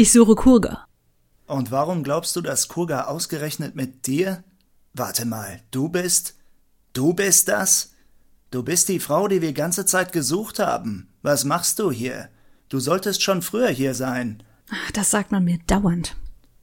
[0.00, 0.86] Ich suche Kurga.
[1.48, 4.44] Und warum glaubst du, dass Kurga ausgerechnet mit dir?
[4.94, 6.36] Warte mal, du bist.
[6.92, 7.94] Du bist das?
[8.52, 11.08] Du bist die Frau, die wir ganze Zeit gesucht haben.
[11.22, 12.28] Was machst du hier?
[12.68, 14.44] Du solltest schon früher hier sein.
[14.92, 16.14] Das sagt man mir dauernd.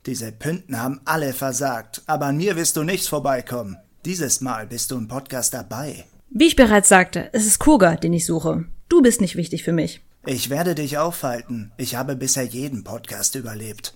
[0.05, 3.75] Diese Pünten haben alle versagt, aber an mir wirst du nicht vorbeikommen.
[4.05, 6.05] Dieses Mal bist du im Podcast dabei.
[6.29, 8.63] Wie ich bereits sagte, es ist Kurga, den ich suche.
[8.87, 10.04] Du bist nicht wichtig für mich.
[10.27, 11.71] Ich werde dich aufhalten.
[11.77, 13.93] Ich habe bisher jeden Podcast überlebt.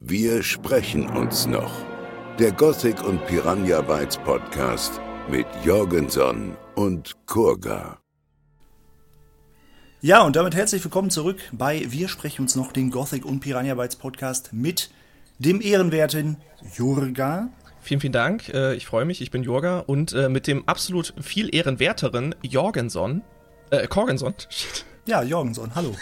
[0.00, 1.70] Wir sprechen uns noch.
[2.38, 7.98] Der Gothic und Piranha Bytes Podcast mit Jorgenson und Kurga.
[10.00, 13.74] Ja, und damit herzlich willkommen zurück bei Wir sprechen uns noch, den Gothic und Piranha
[13.74, 14.90] Bytes Podcast mit
[15.38, 16.38] dem ehrenwerten
[16.74, 17.50] Jurga.
[17.82, 18.48] Vielen, vielen Dank.
[18.48, 19.20] Äh, ich freue mich.
[19.20, 23.20] Ich bin Jurga und äh, mit dem absolut viel ehrenwerteren Jorgenson.
[23.68, 24.32] Äh, Korgenson.
[25.08, 25.94] Ja, Jorgenson, hallo.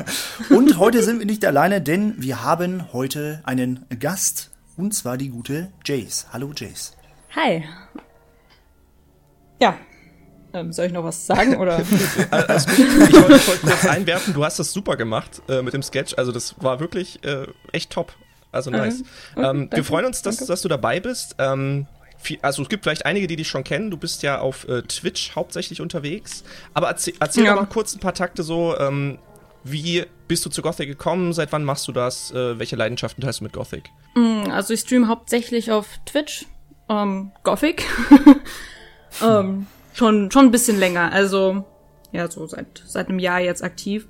[0.48, 4.52] und heute sind wir nicht alleine, denn wir haben heute einen Gast.
[4.78, 6.28] Und zwar die gute Jace.
[6.32, 6.96] Hallo, Jace.
[7.36, 7.62] Hi.
[9.60, 9.76] Ja.
[10.54, 11.56] Ähm, soll ich noch was sagen?
[11.60, 11.76] Oder?
[12.30, 16.14] also, ich wollte wollt kurz einwerfen, du hast das super gemacht äh, mit dem Sketch.
[16.16, 18.14] Also, das war wirklich äh, echt top.
[18.50, 19.00] Also nice.
[19.00, 19.04] Mhm.
[19.34, 21.34] Okay, ähm, wir freuen uns, dass, dass du dabei bist.
[21.38, 21.86] Ähm,
[22.42, 23.90] also es gibt vielleicht einige, die dich schon kennen.
[23.90, 26.44] Du bist ja auf äh, Twitch hauptsächlich unterwegs.
[26.72, 27.54] Aber erzähl, erzähl ja.
[27.54, 28.76] doch mal kurz ein paar Takte so.
[28.78, 29.18] Ähm,
[29.62, 31.32] wie bist du zu Gothic gekommen?
[31.32, 32.30] Seit wann machst du das?
[32.32, 33.90] Äh, welche Leidenschaften teilst du mit Gothic?
[34.14, 36.46] Mm, also ich streame hauptsächlich auf Twitch.
[36.88, 37.84] Ähm, Gothic.
[39.22, 41.12] ähm, schon, schon ein bisschen länger.
[41.12, 41.64] Also
[42.12, 44.06] ja, so seit, seit einem Jahr jetzt aktiv.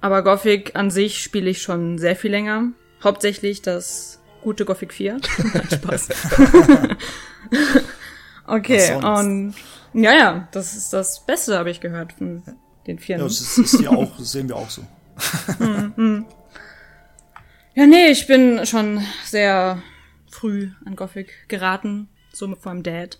[0.00, 2.68] Aber Gothic an sich spiele ich schon sehr viel länger.
[3.02, 5.20] Hauptsächlich das gute Gothic 4.
[5.72, 6.08] Spaß.
[8.46, 9.54] okay, und
[9.94, 12.42] ja, ja, das ist das Beste, habe ich gehört von
[12.86, 13.20] den Vieren.
[13.20, 14.82] Ja, das, ist, ist hier auch, das sehen wir auch so.
[15.58, 16.24] Mhm.
[17.74, 19.82] ja, nee, ich bin schon sehr
[20.30, 23.18] früh an Gothic geraten, so mit meinem Dad.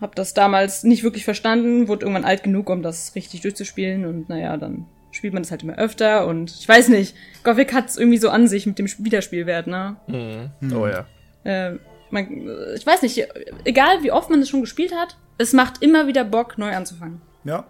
[0.00, 4.28] Hab das damals nicht wirklich verstanden, wurde irgendwann alt genug, um das richtig durchzuspielen und
[4.28, 7.96] naja, dann spielt man das halt immer öfter und ich weiß nicht, Gothic hat es
[7.96, 9.96] irgendwie so an sich mit dem Wiederspielwert, ne?
[10.08, 10.72] Mhm.
[10.74, 11.06] Oh ja.
[11.44, 11.78] Äh,
[12.10, 13.26] man, ich weiß nicht,
[13.64, 17.20] egal wie oft man es schon gespielt hat, es macht immer wieder Bock, neu anzufangen.
[17.44, 17.66] Ja.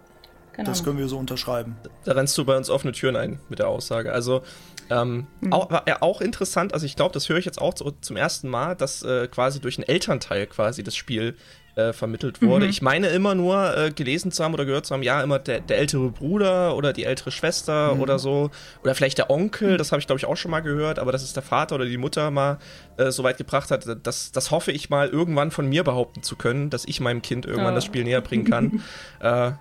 [0.53, 1.77] Keine das können wir so unterschreiben.
[2.03, 4.11] Da rennst du bei uns offene Türen ein mit der Aussage.
[4.11, 4.41] Also
[4.89, 5.53] ähm, mhm.
[5.53, 8.49] auch, ja, auch interessant, also ich glaube, das höre ich jetzt auch so, zum ersten
[8.49, 11.35] Mal, dass äh, quasi durch einen Elternteil quasi das Spiel
[11.77, 12.65] äh, vermittelt wurde.
[12.65, 12.71] Mhm.
[12.71, 15.59] Ich meine immer nur äh, gelesen zu haben oder gehört zu haben, ja, immer der,
[15.59, 18.01] der ältere Bruder oder die ältere Schwester mhm.
[18.01, 18.49] oder so.
[18.83, 21.21] Oder vielleicht der Onkel, das habe ich glaube ich auch schon mal gehört, aber dass
[21.21, 22.57] es der Vater oder die Mutter mal
[22.97, 26.35] äh, so weit gebracht hat, das, das hoffe ich mal irgendwann von mir behaupten zu
[26.35, 27.75] können, dass ich meinem Kind irgendwann ja.
[27.75, 28.83] das Spiel näher bringen kann.
[29.19, 29.51] äh,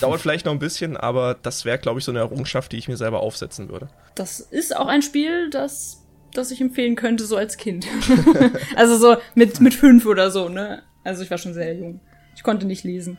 [0.00, 2.86] dauert vielleicht noch ein bisschen, aber das wäre glaube ich so eine Errungenschaft, die ich
[2.86, 3.88] mir selber aufsetzen würde.
[4.14, 6.00] Das ist auch ein Spiel, das
[6.32, 7.86] das ich empfehlen könnte, so als Kind.
[8.76, 10.82] also so mit, mit fünf oder so, ne?
[11.04, 12.00] Also ich war schon sehr jung.
[12.34, 13.18] Ich konnte nicht lesen.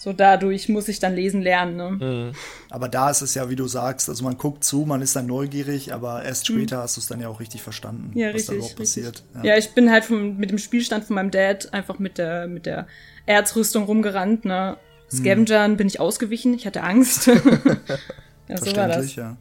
[0.00, 1.76] So dadurch muss ich dann lesen lernen.
[1.76, 1.90] Ne?
[1.90, 2.32] Mhm.
[2.70, 5.26] Aber da ist es ja, wie du sagst, also man guckt zu, man ist dann
[5.26, 6.54] neugierig, aber erst mhm.
[6.54, 6.80] später mhm.
[6.80, 9.22] hast du es dann ja auch richtig verstanden, ja, was richtig, da überhaupt passiert.
[9.34, 9.44] Ja.
[9.44, 9.56] ja.
[9.58, 12.86] ich bin halt vom, mit dem Spielstand von meinem Dad einfach mit der, mit der
[13.26, 14.46] Erzrüstung rumgerannt.
[14.46, 14.78] Ne?
[15.12, 15.76] Scavengern mhm.
[15.76, 17.26] bin ich ausgewichen, ich hatte Angst.
[18.48, 19.14] ja, so war das.
[19.16, 19.36] Ja.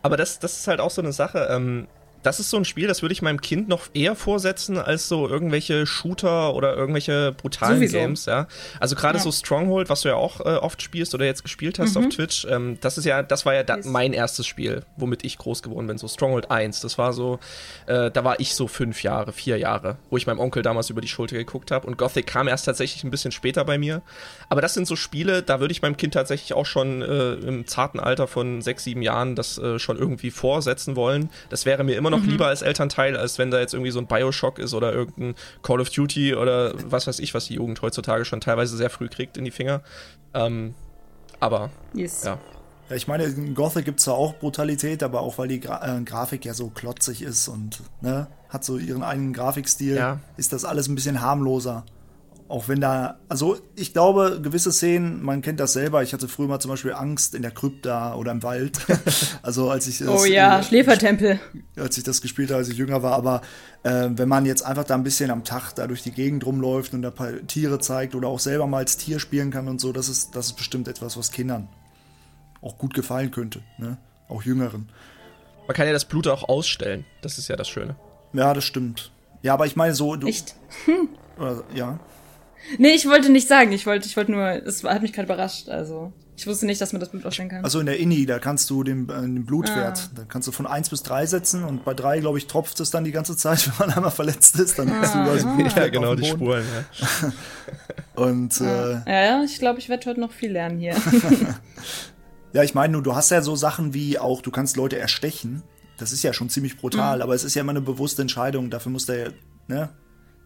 [0.00, 1.48] Aber das, das ist halt auch so eine Sache.
[1.50, 1.86] Ähm,
[2.22, 5.28] das ist so ein Spiel, das würde ich meinem Kind noch eher vorsetzen als so
[5.28, 7.98] irgendwelche Shooter oder irgendwelche brutalen Sowieso.
[7.98, 8.46] Games, ja.
[8.80, 9.24] Also gerade ja.
[9.24, 12.06] so Stronghold, was du ja auch äh, oft spielst oder jetzt gespielt hast mhm.
[12.06, 15.38] auf Twitch, ähm, das ist ja, das war ja da, mein erstes Spiel, womit ich
[15.38, 16.80] groß geworden bin, so Stronghold 1.
[16.80, 17.38] Das war so,
[17.86, 21.00] äh, da war ich so fünf Jahre, vier Jahre, wo ich meinem Onkel damals über
[21.00, 24.02] die Schulter geguckt habe und Gothic kam erst tatsächlich ein bisschen später bei mir.
[24.48, 27.66] Aber das sind so Spiele, da würde ich meinem Kind tatsächlich auch schon äh, im
[27.66, 31.30] zarten Alter von sechs, sieben Jahren das äh, schon irgendwie vorsetzen wollen.
[31.50, 32.30] Das wäre mir immer immer noch mhm.
[32.30, 35.80] lieber als Elternteil, als wenn da jetzt irgendwie so ein Bioshock ist oder irgendein Call
[35.80, 39.36] of Duty oder was weiß ich, was die Jugend heutzutage schon teilweise sehr früh kriegt
[39.36, 39.82] in die Finger.
[40.34, 40.74] Ähm,
[41.40, 42.24] aber yes.
[42.24, 42.38] ja.
[42.88, 45.98] Ja, ich meine, in Gothic gibt es zwar auch Brutalität, aber auch weil die Gra
[45.98, 50.20] äh, Grafik ja so klotzig ist und ne, hat so ihren eigenen Grafikstil, ja.
[50.38, 51.84] ist das alles ein bisschen harmloser.
[52.48, 56.02] Auch wenn da, also ich glaube, gewisse Szenen, man kennt das selber.
[56.02, 58.80] Ich hatte früher mal zum Beispiel Angst in der Krypta oder im Wald.
[59.42, 61.38] also als ich das, Oh ja, äh, Schläfertempel.
[61.76, 63.12] Als ich das gespielt habe, als ich jünger war.
[63.12, 63.42] Aber
[63.82, 66.94] äh, wenn man jetzt einfach da ein bisschen am Tag da durch die Gegend rumläuft
[66.94, 69.92] und da paar Tiere zeigt oder auch selber mal als Tier spielen kann und so,
[69.92, 71.68] das ist, das ist bestimmt etwas, was Kindern
[72.62, 73.60] auch gut gefallen könnte.
[73.78, 73.98] Ne?
[74.28, 74.88] Auch Jüngeren.
[75.66, 77.04] Man kann ja das Blut auch ausstellen.
[77.22, 77.96] Das ist ja das Schöne.
[78.32, 79.12] Ja, das stimmt.
[79.42, 80.16] Ja, aber ich meine so.
[80.16, 80.54] Du, Echt?
[80.86, 81.08] Hm.
[81.38, 82.00] Oder, ja.
[82.78, 83.72] Nee, ich wollte nicht sagen.
[83.72, 85.68] Ich wollte, ich wollte nur, es hat mich gerade überrascht.
[85.68, 87.64] Also Ich wusste nicht, dass man das Blut ausstellen kann.
[87.64, 90.10] Also in der Inni, da kannst du den, äh, den Blutwert, ah.
[90.14, 92.90] da kannst du von 1 bis 3 setzen und bei 3, glaube ich, tropft es
[92.90, 94.78] dann die ganze Zeit, wenn man einmal verletzt ist.
[94.78, 95.00] Dann ah.
[95.00, 97.32] hast du quasi Blut Ja, genau, die Spuren, ja.
[98.22, 100.94] und, äh, ja, ja, ich glaube, ich werde heute noch viel lernen hier.
[102.52, 105.62] ja, ich meine, du hast ja so Sachen wie auch, du kannst Leute erstechen.
[105.96, 107.22] Das ist ja schon ziemlich brutal, mhm.
[107.22, 108.70] aber es ist ja immer eine bewusste Entscheidung.
[108.70, 109.32] Dafür muss der,
[109.66, 109.88] ne,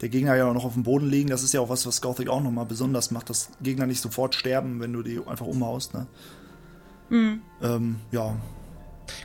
[0.02, 1.30] der Gegner ja auch noch auf dem Boden liegen.
[1.30, 4.34] Das ist ja auch was, was Gothic auch nochmal besonders macht, dass Gegner nicht sofort
[4.34, 5.94] sterben, wenn du die einfach umhaust.
[5.94, 6.06] Ne?
[7.08, 7.42] Mhm.
[7.62, 8.36] Ähm, ja.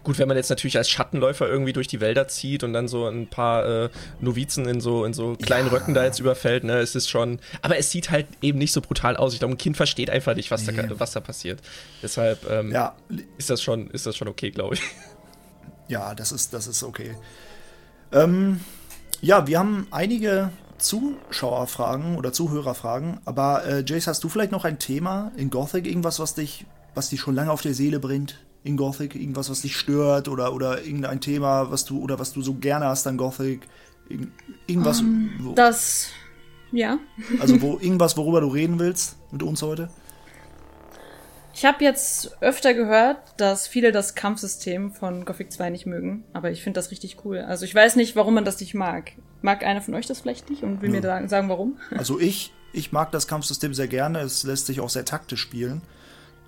[0.04, 3.08] Gut, wenn man jetzt natürlich als Schattenläufer irgendwie durch die Wälder zieht und dann so
[3.08, 3.90] ein paar äh,
[4.20, 5.74] Novizen in so, in so kleinen ja.
[5.74, 7.40] Röcken da jetzt überfällt, ne, es ist schon.
[7.62, 9.34] Aber es sieht halt eben nicht so brutal aus.
[9.34, 10.74] Ich glaube, ein Kind versteht einfach nicht, was, nee.
[10.74, 11.62] da, was da passiert.
[12.04, 12.96] Deshalb ähm, ja.
[13.38, 14.82] ist, das schon, ist das schon okay, glaube ich.
[15.88, 17.16] Ja, das ist, das ist okay.
[18.12, 18.60] Ähm,
[19.22, 23.20] ja, wir haben einige Zuschauerfragen oder Zuhörerfragen.
[23.26, 26.66] Aber äh, Jace, hast du vielleicht noch ein Thema in Gothic, irgendwas, was dich,
[26.96, 30.54] was dich schon lange auf der Seele brennt in Gothic, irgendwas, was dich stört oder
[30.54, 33.62] oder irgendein Thema, was du oder was du so gerne hast an Gothic,
[34.68, 35.02] irgendwas.
[35.02, 36.10] Um, wo, das,
[36.72, 37.00] ja.
[37.40, 39.90] Also wo irgendwas, worüber du reden willst mit uns heute?
[41.54, 46.52] Ich habe jetzt öfter gehört, dass viele das Kampfsystem von Gothic 2 nicht mögen, aber
[46.52, 47.40] ich finde das richtig cool.
[47.40, 49.14] Also ich weiß nicht, warum man das nicht mag.
[49.42, 50.96] Mag einer von euch das vielleicht nicht und will ja.
[50.96, 51.78] mir da sagen, warum?
[51.98, 54.20] Also ich, ich mag das Kampfsystem sehr gerne.
[54.20, 55.82] Es lässt sich auch sehr taktisch spielen.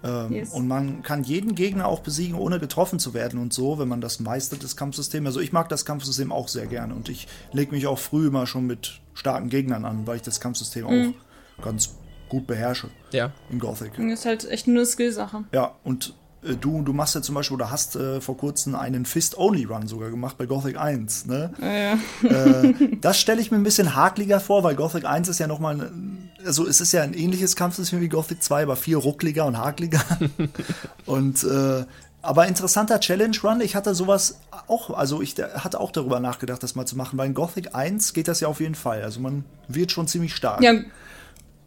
[0.04, 0.54] Ähm, yes.
[0.54, 4.00] Und man kann jeden Gegner auch besiegen, ohne getroffen zu werden und so, wenn man
[4.00, 5.26] das meistert, das Kampfsystem.
[5.26, 8.48] Also ich mag das Kampfsystem auch sehr gerne und ich lege mich auch früh immer
[8.48, 11.16] schon mit starken Gegnern an, weil ich das Kampfsystem mhm.
[11.58, 11.96] auch ganz
[12.30, 12.90] gut beherrsche.
[13.12, 13.34] Ja.
[13.50, 13.94] In Gothic.
[13.98, 15.44] Das ist halt echt nur eine Skillsache.
[15.52, 19.88] Ja, und du, du machst ja zum Beispiel oder hast äh, vor kurzem einen Fist-Only-Run
[19.88, 21.26] sogar gemacht bei Gothic 1.
[21.26, 21.52] Ne?
[21.62, 22.64] Ja, ja.
[22.64, 25.92] Äh, das stelle ich mir ein bisschen hakliger vor, weil Gothic 1 ist ja nochmal,
[26.46, 30.02] also es ist ja ein ähnliches Kampfsystem wie Gothic 2, aber viel ruckliger und hakliger.
[31.06, 31.84] und äh,
[32.22, 33.62] aber interessanter Challenge Run.
[33.62, 37.28] Ich hatte sowas auch, also ich hatte auch darüber nachgedacht, das mal zu machen, weil
[37.28, 39.04] in Gothic 1 geht das ja auf jeden Fall.
[39.04, 40.62] Also man wird schon ziemlich stark.
[40.62, 40.74] Ja,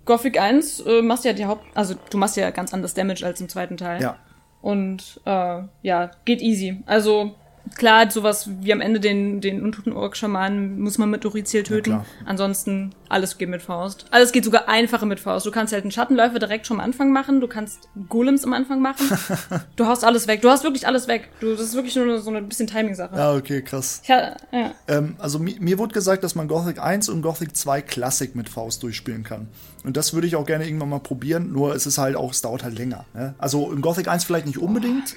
[0.05, 3.41] Gothic 1 äh, machst ja die Haupt, also du machst ja ganz anders Damage als
[3.41, 4.03] im zweiten Teil.
[4.03, 4.17] Ja.
[4.63, 6.83] Und äh, ja, geht easy.
[6.87, 7.35] Also
[7.77, 11.91] klar, sowas wie am Ende den, den untoten Ork-Schamanen muss man mit Dorizil töten.
[11.91, 14.07] Ja, Ansonsten alles geht mit Faust.
[14.11, 15.45] Alles geht sogar einfacher mit Faust.
[15.47, 17.41] Du kannst halt einen Schattenläufer direkt schon am Anfang machen.
[17.41, 19.07] Du kannst Golems am Anfang machen.
[19.77, 20.43] du haust alles weg.
[20.43, 21.29] Du hast wirklich alles weg.
[21.41, 23.17] Du, das ist wirklich nur so eine bisschen Timing-Sache.
[23.17, 24.03] Ja, okay, krass.
[24.07, 24.73] Ja, ja.
[24.89, 28.49] Ähm, also mir, mir wurde gesagt, dass man Gothic 1 und Gothic 2 Classic mit
[28.49, 29.49] Faust durchspielen kann.
[29.85, 31.53] Und das würde ich auch gerne irgendwann mal probieren.
[31.53, 33.05] Nur es ist halt auch, es dauert halt länger.
[33.15, 33.35] Ne?
[33.39, 35.17] Also in Gothic 1 vielleicht nicht unbedingt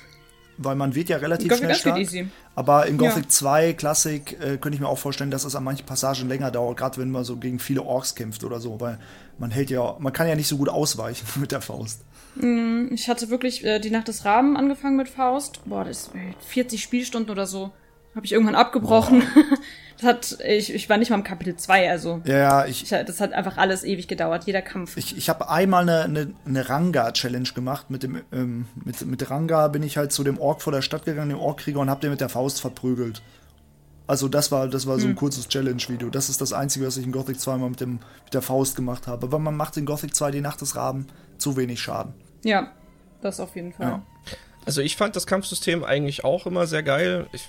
[0.58, 1.98] weil man wird ja relativ Gothic schnell stark.
[1.98, 2.28] Easy.
[2.56, 3.30] Aber in Gothic ja.
[3.30, 6.78] 2 Classic äh, könnte ich mir auch vorstellen, dass es an manchen Passagen länger dauert,
[6.78, 9.00] gerade wenn man so gegen viele Orks kämpft oder so, weil
[9.38, 12.02] man hält ja, man kann ja nicht so gut ausweichen mit der Faust.
[12.36, 15.62] Mm, ich hatte wirklich äh, die Nacht des Raben angefangen mit Faust.
[15.66, 16.12] Boah, das ist
[16.48, 17.72] 40 Spielstunden oder so.
[18.16, 19.24] Habe ich irgendwann abgebrochen.
[19.98, 22.22] Das hat, ich, ich war nicht mal im Kapitel 2, also.
[22.26, 22.90] Ja, ja, ich, ich.
[22.90, 24.98] Das hat einfach alles ewig gedauert, jeder Kampf.
[24.98, 27.90] Ich, ich habe einmal eine, eine, eine Ranga-Challenge gemacht.
[27.90, 31.06] Mit dem, ähm, mit, mit Ranga bin ich halt zu dem Ork vor der Stadt
[31.06, 33.22] gegangen, dem Orkkrieger, und hab den mit der Faust verprügelt.
[34.08, 35.16] Also das war, das war so ein hm.
[35.16, 36.10] kurzes Challenge-Video.
[36.10, 37.94] Das ist das Einzige, was ich in Gothic 2 mal mit, dem,
[38.24, 39.26] mit der Faust gemacht habe.
[39.26, 41.08] Aber man macht in Gothic 2 die Nacht des Raben
[41.38, 42.14] zu wenig Schaden.
[42.44, 42.72] Ja,
[43.22, 43.88] das auf jeden Fall.
[43.88, 44.04] Ja.
[44.66, 47.28] Also ich fand das Kampfsystem eigentlich auch immer sehr geil.
[47.32, 47.48] Ich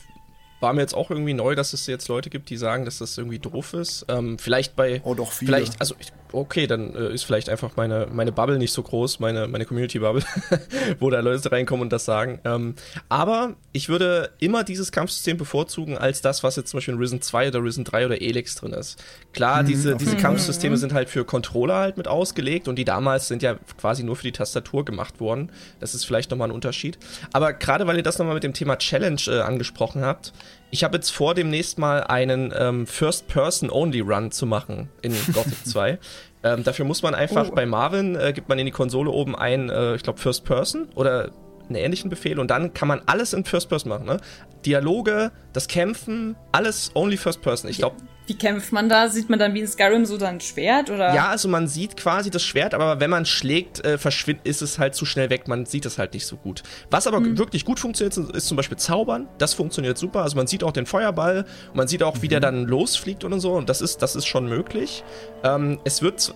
[0.60, 3.18] war mir jetzt auch irgendwie neu, dass es jetzt Leute gibt, die sagen, dass das
[3.18, 4.06] irgendwie doof ist.
[4.08, 5.00] Ähm, vielleicht bei.
[5.04, 5.52] Oh, doch viele.
[5.52, 9.20] Vielleicht, also ich, okay, dann äh, ist vielleicht einfach meine, meine Bubble nicht so groß,
[9.20, 10.22] meine, meine Community-Bubble,
[11.00, 12.40] wo da Leute reinkommen und das sagen.
[12.44, 12.74] Ähm,
[13.08, 17.20] aber ich würde immer dieses Kampfsystem bevorzugen als das, was jetzt zum Beispiel in Risen
[17.20, 19.02] 2 oder Risen 3 oder Elix drin ist.
[19.32, 23.28] Klar, mhm, diese, diese Kampfsysteme sind halt für Controller halt mit ausgelegt und die damals
[23.28, 25.50] sind ja quasi nur für die Tastatur gemacht worden.
[25.80, 26.98] Das ist vielleicht nochmal ein Unterschied.
[27.32, 30.32] Aber gerade weil ihr das nochmal mit dem Thema Challenge äh, angesprochen habt,
[30.70, 35.98] ich habe jetzt vor, demnächst mal einen ähm, First-Person-Only-Run zu machen in Gothic 2.
[36.42, 37.54] ähm, dafür muss man einfach oh.
[37.54, 41.30] bei Marvin, äh, gibt man in die Konsole oben ein, äh, ich glaube, First-Person oder
[41.68, 44.06] einen ähnlichen Befehl und dann kann man alles in First Person machen.
[44.06, 44.18] Ne?
[44.64, 47.70] Dialoge, das Kämpfen, alles only First Person.
[47.70, 47.96] Ich glaube.
[48.26, 49.08] Wie kämpft man da?
[49.08, 51.14] Sieht man dann wie in Skyrim so dann Schwert oder?
[51.14, 54.78] Ja, also man sieht quasi das Schwert, aber wenn man schlägt, äh, verschwindet, ist es
[54.78, 55.46] halt zu schnell weg.
[55.46, 56.64] Man sieht es halt nicht so gut.
[56.90, 57.38] Was aber mhm.
[57.38, 59.28] wirklich gut funktioniert, ist zum Beispiel Zaubern.
[59.38, 60.22] Das funktioniert super.
[60.22, 62.42] Also man sieht auch den Feuerball, und man sieht auch, wie der mhm.
[62.42, 63.52] dann losfliegt und so.
[63.52, 65.04] Und das ist, das ist schon möglich.
[65.44, 66.34] Ähm, es wird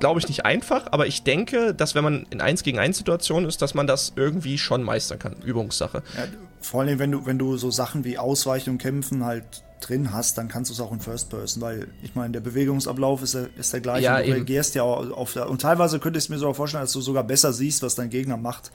[0.00, 3.48] glaube ich, nicht einfach, aber ich denke, dass wenn man in 1 gegen 1 Situationen
[3.48, 5.36] ist, dass man das irgendwie schon meistern kann.
[5.44, 6.02] Übungssache.
[6.16, 6.24] Ja,
[6.60, 10.38] vor allem, wenn du, wenn du so Sachen wie Ausweichen und Kämpfen halt drin hast,
[10.38, 13.72] dann kannst du es auch in First Person, weil ich meine, der Bewegungsablauf ist, ist
[13.72, 14.04] der gleiche.
[14.04, 16.92] Ja, du reagierst ja auf der, und teilweise könnte ich es mir sogar vorstellen, dass
[16.92, 18.70] du sogar besser siehst, was dein Gegner macht.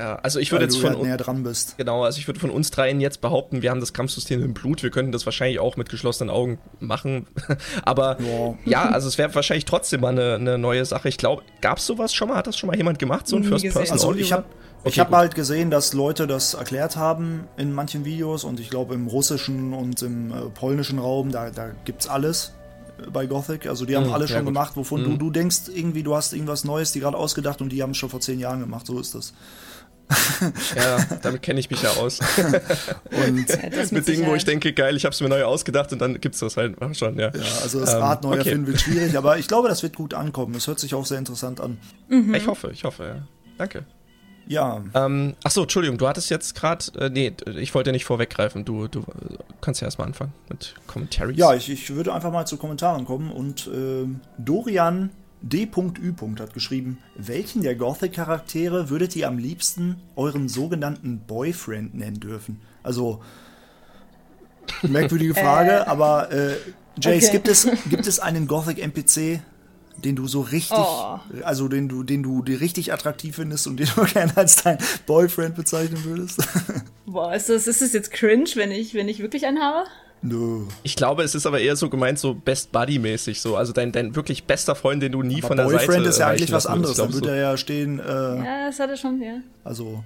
[0.00, 1.76] Ja, also ich würde jetzt von halt näher dran bist.
[1.76, 4.82] Genau, also ich würde von uns dreien jetzt behaupten, wir haben das Kampfsystem im Blut,
[4.82, 7.26] wir könnten das wahrscheinlich auch mit geschlossenen Augen machen.
[7.82, 11.10] Aber ja, ja also es wäre wahrscheinlich trotzdem mal eine, eine neue Sache.
[11.10, 12.36] Ich glaube, gab es sowas schon mal?
[12.36, 13.90] Hat das schon mal jemand gemacht, so ein First Person?
[13.90, 14.46] Also ich habe
[14.82, 18.70] Okay, ich habe halt gesehen, dass Leute das erklärt haben in manchen Videos und ich
[18.70, 22.54] glaube im russischen und im äh, polnischen Raum, da, da es alles
[22.98, 23.66] äh, bei Gothic.
[23.66, 24.46] Also die haben mhm, alle schon gut.
[24.46, 25.04] gemacht, wovon mhm.
[25.04, 27.98] du, du denkst, irgendwie, du hast irgendwas Neues, die gerade ausgedacht und die haben es
[27.98, 28.86] schon vor zehn Jahren gemacht.
[28.86, 29.34] So ist das.
[30.74, 32.18] ja, damit kenne ich mich ja aus.
[33.10, 35.92] und ja, mit, mit Dingen, wo ich denke, geil, ich habe es mir neu ausgedacht
[35.92, 37.30] und dann gibt es das halt schon, ja.
[37.34, 38.38] Ja, also das ähm, Rad neu okay.
[38.38, 40.54] erfinden wird schwierig, aber ich glaube, das wird gut ankommen.
[40.54, 41.76] Es hört sich auch sehr interessant an.
[42.08, 42.34] Mhm.
[42.34, 43.28] Ich hoffe, ich hoffe, ja.
[43.58, 43.84] Danke.
[44.50, 44.82] Ja.
[44.94, 48.64] Ähm, achso, Entschuldigung, du hattest jetzt gerade, äh, nee, ich wollte nicht vorweggreifen.
[48.64, 51.38] Du, du äh, kannst ja erstmal anfangen mit Commentaries.
[51.38, 56.14] Ja, ich, ich würde einfach mal zu Kommentaren kommen und äh, Dorian D.Ü.
[56.40, 62.60] hat geschrieben, welchen der Gothic-Charaktere würdet ihr am liebsten euren sogenannten Boyfriend nennen dürfen?
[62.82, 63.22] Also,
[64.82, 66.56] merkwürdige Frage, äh, aber äh,
[67.00, 67.32] Jace, okay.
[67.34, 69.42] gibt, es, gibt es einen Gothic-NPC,
[70.04, 71.18] den du so richtig, oh.
[71.42, 74.78] also den du, den du dir richtig attraktiv findest und den du gerne als dein
[75.06, 76.40] Boyfriend bezeichnen würdest?
[77.06, 79.86] Boah, ist das, ist das jetzt cringe, wenn ich, wenn ich wirklich einen habe?
[80.22, 80.68] No.
[80.82, 83.56] Ich glaube, es ist aber eher so gemeint, so Best Buddy-mäßig, so.
[83.56, 86.18] Also dein, dein wirklich bester Freund, den du nie aber von der Boyfriend Seite ist
[86.18, 86.96] ja eigentlich was anderes.
[86.98, 87.34] Dann würde so.
[87.34, 87.98] er ja stehen.
[87.98, 89.38] Äh, ja, das hat er schon, ja.
[89.64, 90.04] Also.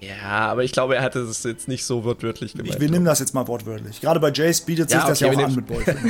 [0.00, 2.74] Ja, aber ich glaube, er hatte es jetzt nicht so wortwörtlich gemeint.
[2.74, 4.00] Ich, wir nehmen das jetzt mal wortwörtlich.
[4.00, 6.00] Gerade bei Jace bietet sich ja, okay, das ja auch an mit Boyfriend.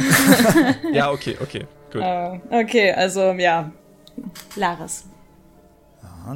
[0.93, 2.03] ja, okay, okay, gut.
[2.03, 3.73] Uh, okay, also ja,
[4.57, 5.05] Laris.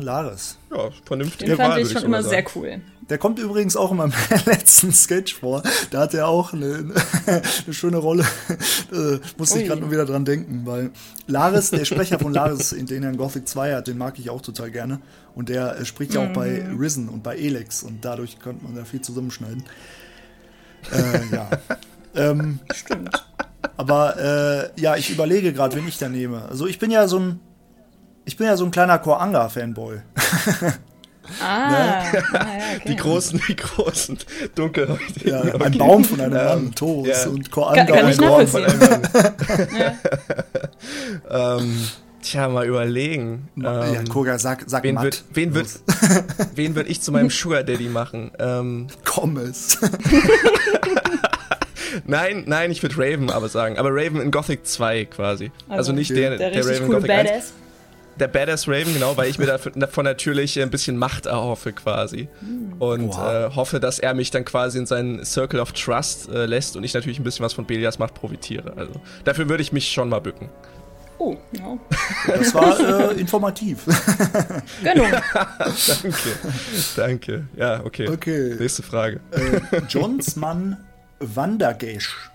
[0.00, 0.56] Laris.
[0.70, 1.48] Ja, vernünftig.
[1.48, 2.30] Den fand Wahl, ich schon immer sagen.
[2.30, 2.80] sehr cool.
[3.10, 4.12] Der kommt übrigens auch in meinem
[4.46, 5.62] letzten Sketch vor.
[5.90, 6.94] Da hat er auch eine,
[7.26, 8.24] eine schöne Rolle.
[8.92, 10.90] Äh, musste ich gerade nur wieder dran denken, weil
[11.26, 14.30] Laris, der Sprecher von Laris, in den er in Gothic 2 hat, den mag ich
[14.30, 15.00] auch total gerne.
[15.34, 16.78] Und der äh, spricht ja auch bei mhm.
[16.78, 19.64] Risen und bei Elex und dadurch könnte man da viel zusammenschneiden.
[20.90, 21.50] Äh, ja.
[22.14, 23.26] ähm, Stimmt.
[23.76, 26.48] Aber äh, ja, ich überlege gerade, wen ich da nehme.
[26.48, 27.40] Also ich bin ja so ein,
[28.24, 30.00] ich bin ja so ein kleiner Koranga-Fanboy.
[31.40, 32.22] Ah, ne?
[32.32, 32.88] ah ja, okay.
[32.88, 34.18] Die großen, die großen,
[34.54, 35.28] dunkelhäutigen.
[35.28, 35.78] Ja, ein okay.
[35.78, 37.30] Baum von einem Mann, Toast ja.
[37.30, 39.02] und Koanga kann, kann ich Baum von einem Mann.
[41.60, 41.88] ähm,
[42.20, 43.48] tja, mal überlegen.
[43.56, 45.68] Ja, ähm, Koga, sag, sag wen wird, wen wird,
[46.54, 48.32] wen wird ich zu meinem Sugar Daddy machen?
[48.38, 49.78] Ähm, Komm es.
[52.04, 53.78] nein, nein, ich würde Raven aber sagen.
[53.78, 55.52] Aber Raven in Gothic 2 quasi.
[55.68, 57.34] Also, also nicht der, der, der Raven cool Gothic Badass.
[57.34, 57.52] 1
[58.18, 62.28] der Badass Raven, genau, weil ich mir davon natürlich ein bisschen Macht erhoffe quasi.
[62.78, 63.50] Und wow.
[63.52, 66.84] äh, hoffe, dass er mich dann quasi in seinen Circle of Trust äh, lässt und
[66.84, 68.74] ich natürlich ein bisschen was von Belias Macht profitiere.
[68.76, 68.92] Also
[69.24, 70.48] dafür würde ich mich schon mal bücken.
[71.18, 71.78] Oh, ja.
[72.26, 73.86] Das war äh, informativ.
[74.82, 75.04] Genau.
[75.86, 76.18] danke.
[76.96, 77.46] Danke.
[77.56, 78.08] Ja, okay.
[78.08, 78.56] okay.
[78.58, 79.20] Nächste Frage.
[79.30, 80.76] Äh, Johnsmann
[81.20, 82.31] Wandergesch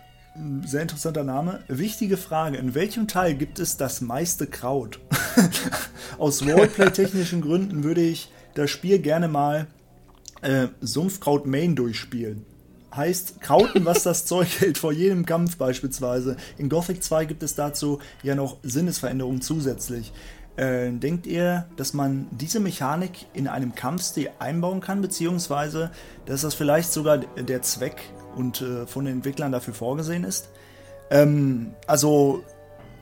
[0.65, 1.63] sehr interessanter Name.
[1.67, 5.00] Wichtige Frage: In welchem Teil gibt es das meiste Kraut?
[6.17, 9.67] Aus Roleplay-technischen Gründen würde ich das Spiel gerne mal
[10.41, 12.46] äh, Sumpfkraut Main durchspielen.
[12.96, 16.38] Heißt, Krauten, was das Zeug hält vor jedem Kampf beispielsweise.
[16.58, 20.12] In Gothic 2 gibt es dazu ja noch Sinnesveränderungen zusätzlich.
[20.56, 25.91] Äh, denkt ihr, dass man diese Mechanik in einem Kampfstil einbauen kann, beziehungsweise
[26.25, 27.98] dass das vielleicht sogar der Zweck
[28.38, 30.50] und äh, von den Entwicklern dafür vorgesehen ist.
[31.10, 32.44] Ähm, also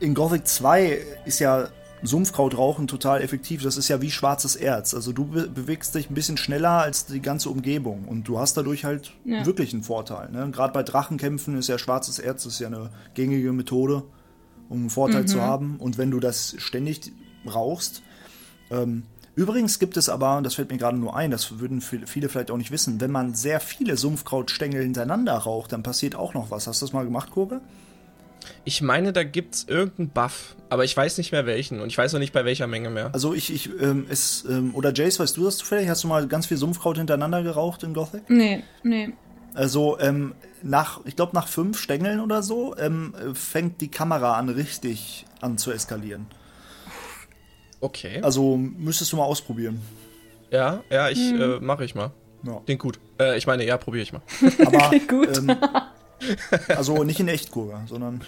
[0.00, 1.68] in Gothic 2 ist ja
[2.02, 3.62] Sumpfkrautrauchen total effektiv.
[3.62, 4.94] Das ist ja wie schwarzes Erz.
[4.94, 8.56] Also du be bewegst dich ein bisschen schneller als die ganze Umgebung und du hast
[8.56, 9.44] dadurch halt ja.
[9.46, 10.30] wirklich einen Vorteil.
[10.30, 10.50] Ne?
[10.50, 14.04] Gerade bei Drachenkämpfen ist ja schwarzes Erz ist ja eine gängige Methode,
[14.68, 15.26] um einen Vorteil mhm.
[15.26, 15.76] zu haben.
[15.78, 17.12] Und wenn du das ständig
[17.46, 18.02] rauchst,
[18.70, 19.04] ähm,
[19.36, 22.56] Übrigens gibt es aber, das fällt mir gerade nur ein, das würden viele vielleicht auch
[22.56, 26.66] nicht wissen, wenn man sehr viele Sumpfkrautstängel hintereinander raucht, dann passiert auch noch was.
[26.66, 27.60] Hast du das mal gemacht, Kurve?
[28.64, 31.98] Ich meine, da gibt es irgendeinen Buff, aber ich weiß nicht mehr welchen und ich
[31.98, 33.10] weiß auch nicht bei welcher Menge mehr.
[33.12, 35.88] Also ich, ich, ähm, es, ähm, oder Jace, weißt du das zufällig?
[35.90, 38.30] Hast du mal ganz viel Sumpfkraut hintereinander geraucht in Gothic?
[38.30, 39.12] Nee, nee.
[39.52, 44.48] Also ähm, nach, ich glaube nach fünf Stängeln oder so, ähm, fängt die Kamera an
[44.48, 46.26] richtig an zu eskalieren.
[47.80, 48.20] Okay.
[48.22, 49.80] Also müsstest du mal ausprobieren.
[50.50, 51.40] Ja, ja, ich hm.
[51.40, 52.12] äh, mache ich mal.
[52.42, 52.60] Ja.
[52.64, 52.98] Klingt gut.
[53.18, 54.22] Äh, ich meine, ja, probiere ich mal.
[54.66, 55.36] Aber, Klingt gut.
[55.36, 55.56] Ähm,
[56.68, 58.22] also nicht in Echtkurve, sondern.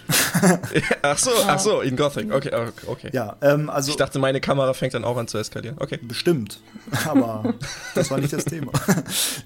[1.01, 2.31] ach so, ach so, in Gothic.
[2.31, 2.51] Okay,
[2.87, 3.09] okay.
[3.13, 3.91] Ja, ähm, also.
[3.91, 5.77] Ich dachte, meine Kamera fängt dann auch an zu eskalieren.
[5.79, 5.97] Okay.
[6.01, 6.59] Bestimmt.
[7.07, 7.55] Aber
[7.95, 8.71] das war nicht das Thema.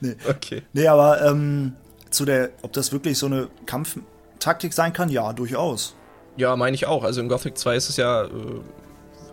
[0.02, 0.16] nee.
[0.28, 0.64] Okay.
[0.74, 1.74] Nee, aber ähm,
[2.10, 5.96] zu der, ob das wirklich so eine Kampftaktik sein kann, ja, durchaus.
[6.36, 7.04] Ja, meine ich auch.
[7.04, 8.24] Also in Gothic 2 ist es ja.
[8.24, 8.30] Äh,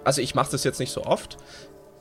[0.04, 1.37] also ich mache das jetzt nicht so oft.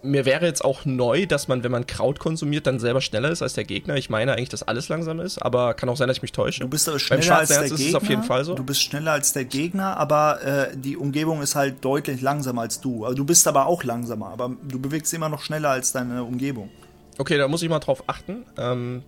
[0.02, 3.42] Mir wäre jetzt auch neu, dass man, wenn man Kraut konsumiert, dann selber schneller ist
[3.42, 3.98] als der Gegner.
[3.98, 6.62] Ich meine eigentlich, dass alles langsam ist, aber kann auch sein, dass ich mich täusche.
[6.62, 7.76] Du bist aber schneller als der Gegner.
[7.76, 8.56] Ist es auf jeden Fall so.
[8.56, 12.80] Du bist schneller als der Gegner, aber äh, die Umgebung ist halt deutlich langsamer als
[12.80, 13.04] du.
[13.04, 16.70] Also du bist aber auch langsamer, aber du bewegst immer noch schneller als deine Umgebung.
[17.18, 18.46] Okay, da muss ich mal drauf achten.
[18.58, 19.04] Ähm,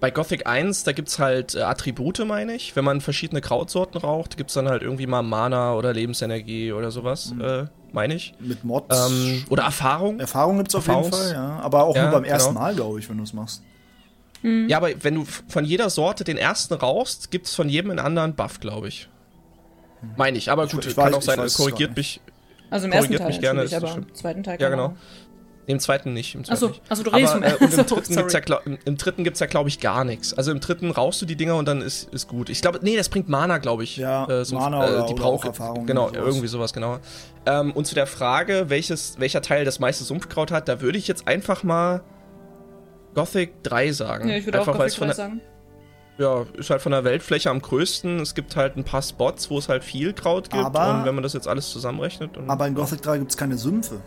[0.00, 2.76] bei Gothic 1, da gibt es halt äh, Attribute, meine ich.
[2.76, 6.90] Wenn man verschiedene Krautsorten raucht, gibt es dann halt irgendwie mal Mana oder Lebensenergie oder
[6.90, 7.40] sowas, mhm.
[7.40, 8.34] äh, meine ich.
[8.38, 9.10] Mit Mods.
[9.10, 10.20] Ähm, oder Erfahrung.
[10.20, 11.60] Erfahrung gibt es auf jeden Fall, ja.
[11.60, 12.60] Aber auch ja, nur beim ersten genau.
[12.60, 13.62] Mal, glaube ich, wenn du es machst.
[14.42, 14.68] Mhm.
[14.68, 18.00] Ja, aber wenn du von jeder Sorte den ersten rauchst, gibt es von jedem einen
[18.00, 19.08] anderen Buff, glaube ich.
[20.02, 20.10] Mhm.
[20.16, 22.20] Meine ich, aber gut, ich, ich kann weiß, auch sein, korrigiert mich.
[22.70, 24.96] Also im ersten Teil gerne, aber im zweiten Teil Ja, genau.
[25.66, 26.34] Im zweiten nicht.
[26.34, 26.82] Im zweiten achso, nicht.
[26.88, 29.46] achso, du redest Aber, äh, und im dritten gibt's ja, im, im dritten gibt's ja,
[29.46, 30.32] glaube ich, gar nichts.
[30.32, 32.50] Also im dritten rauchst du die Dinger und dann ist, ist gut.
[32.50, 33.96] Ich glaube, nee, das bringt Mana, glaube ich.
[33.96, 35.86] Ja, äh, so, Mana äh, die oder braucht Erfahrung.
[35.86, 36.24] Genau, sowas.
[36.24, 36.98] irgendwie sowas, genau.
[37.46, 41.08] Ähm, und zu der Frage, welches, welcher Teil das meiste Sumpfkraut hat, da würde ich
[41.08, 42.02] jetzt einfach mal
[43.14, 44.28] Gothic 3 sagen.
[44.28, 45.40] Ja, ich würde auch Gothic 3 sagen.
[46.18, 48.20] Ja, ist halt von der Weltfläche am größten.
[48.20, 50.64] Es gibt halt ein paar Spots, wo es halt viel Kraut gibt.
[50.64, 52.30] Aber, und wenn man das jetzt alles zusammenrechnet.
[52.46, 54.00] aber in Gothic 3 gibt es keine Sümpfe.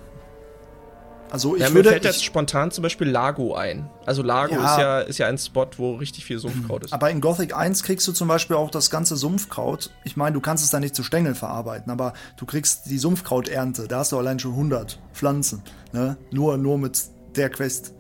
[1.31, 3.89] Also ich ja, würde, mir fällt jetzt spontan zum Beispiel Lago ein.
[4.05, 6.93] Also Lago ja, ist, ja, ist ja ein Spot, wo richtig viel Sumpfkraut ist.
[6.93, 9.91] Aber in Gothic 1 kriegst du zum Beispiel auch das ganze Sumpfkraut.
[10.03, 13.87] Ich meine, du kannst es da nicht zu Stängeln verarbeiten, aber du kriegst die Sumpfkrauternte.
[13.87, 15.61] Da hast du allein schon 100 Pflanzen.
[15.91, 16.17] Ne?
[16.31, 16.99] Nur, nur mit
[17.35, 17.93] der Quest.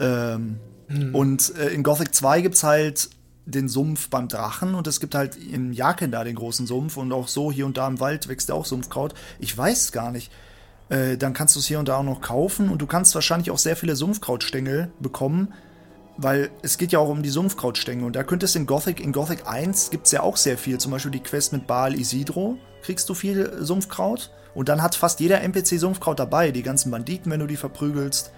[0.00, 1.14] Ähm, hm.
[1.14, 3.10] Und äh, in Gothic 2 gibt es halt
[3.44, 7.12] den Sumpf beim Drachen und es gibt halt in Jaken da den großen Sumpf und
[7.12, 9.14] auch so hier und da im Wald wächst ja auch Sumpfkraut.
[9.38, 10.30] Ich weiß gar nicht.
[10.88, 13.50] Äh, dann kannst du es hier und da auch noch kaufen und du kannst wahrscheinlich
[13.50, 15.52] auch sehr viele Sumpfkrautstängel bekommen,
[16.16, 19.12] weil es geht ja auch um die Sumpfkrautstängel und da könntest du in Gothic, in
[19.12, 22.56] Gothic 1 gibt es ja auch sehr viel, zum Beispiel die Quest mit Baal Isidro,
[22.82, 27.30] kriegst du viel Sumpfkraut und dann hat fast jeder NPC Sumpfkraut dabei, die ganzen Banditen,
[27.30, 28.32] wenn du die verprügelst.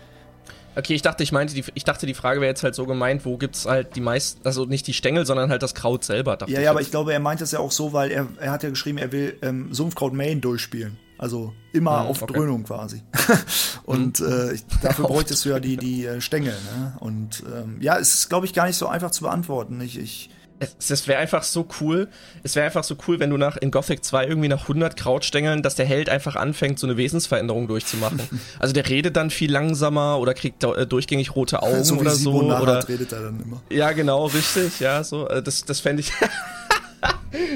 [0.76, 3.24] Okay, ich dachte, ich meinte, die, ich dachte, die Frage wäre jetzt halt so gemeint,
[3.24, 6.38] wo gibt's halt die meisten, also nicht die Stängel, sondern halt das Kraut selber.
[6.46, 8.52] Ja, ja, ich aber ich glaube, er meint es ja auch so, weil er, er
[8.52, 10.96] hat ja geschrieben, er will ähm, Sumpfkraut Main durchspielen.
[11.20, 12.32] Also immer mhm, auf okay.
[12.32, 13.02] Dröhnung quasi.
[13.84, 14.52] und mhm.
[14.54, 16.54] äh, dafür bräuchtest du ja die, die äh, Stängel.
[16.54, 16.96] Ne?
[16.98, 19.82] Und ähm, ja, es ist, glaube ich, gar nicht so einfach zu beantworten.
[19.82, 20.30] Ich, ich
[20.60, 22.08] es, es wäre einfach so cool.
[22.42, 25.62] Es wäre einfach so cool, wenn du nach in Gothic 2 irgendwie nach 100 Krautstängeln,
[25.62, 28.22] dass der Held einfach anfängt, so eine Wesensveränderung durchzumachen.
[28.58, 32.32] also der redet dann viel langsamer oder kriegt äh, durchgängig rote Augen so oder so.
[32.32, 33.60] Oder redet er dann immer.
[33.68, 34.80] Ja, genau, richtig.
[34.80, 35.28] Ja, so.
[35.28, 36.12] Äh, das, das fände ich.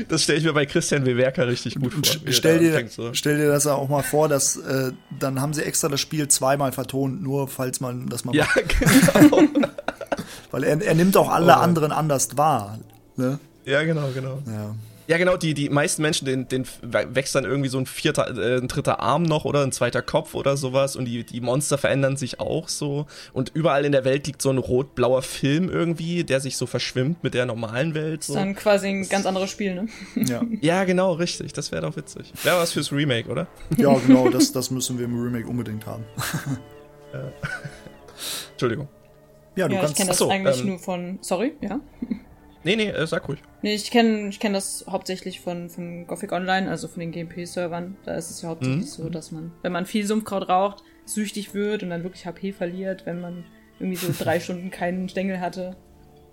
[0.08, 2.02] Das stelle ich mir bei Christian Wewerker richtig gut vor.
[2.30, 3.12] Stell dir, so.
[3.14, 6.72] stell dir das auch mal vor, dass äh, dann haben sie extra das Spiel zweimal
[6.72, 9.42] vertont, nur falls man das mal Ja, genau.
[10.50, 11.56] Weil er, er nimmt auch alle oh.
[11.56, 12.78] anderen anders wahr.
[13.16, 13.38] Ne?
[13.64, 14.42] Ja, genau, genau.
[14.46, 14.74] Ja.
[15.06, 18.58] Ja, genau, die, die meisten Menschen, den, den wächst dann irgendwie so ein vierter, äh,
[18.58, 22.16] ein dritter Arm noch oder ein zweiter Kopf oder sowas und die, die Monster verändern
[22.16, 23.06] sich auch so.
[23.32, 27.22] Und überall in der Welt liegt so ein rot-blauer Film irgendwie, der sich so verschwimmt
[27.22, 28.24] mit der normalen Welt.
[28.24, 28.32] So.
[28.32, 29.88] Das ist dann quasi ein ganz anderes Spiel, ne?
[30.14, 31.52] Ja, ja genau, richtig.
[31.52, 32.32] Das wäre doch witzig.
[32.42, 33.46] Wäre was fürs Remake, oder?
[33.76, 36.04] Ja, genau, das, das müssen wir im Remake unbedingt haben.
[38.52, 38.88] Entschuldigung.
[39.56, 39.92] Ja, du ja, kannst.
[39.92, 41.18] Ich kenne das Achso, eigentlich ähm, nur von.
[41.20, 41.80] Sorry, ja.
[42.64, 43.40] Nee, nee, äh, sag ruhig.
[43.62, 47.96] Nee, ich kenne ich kenn das hauptsächlich von, von Gothic Online, also von den GMP-Servern.
[48.04, 49.04] Da ist es ja hauptsächlich mhm.
[49.04, 53.04] so, dass man, wenn man viel Sumpfkraut raucht, süchtig wird und dann wirklich HP verliert,
[53.04, 53.44] wenn man
[53.78, 55.76] irgendwie so drei Stunden keinen Stängel hatte.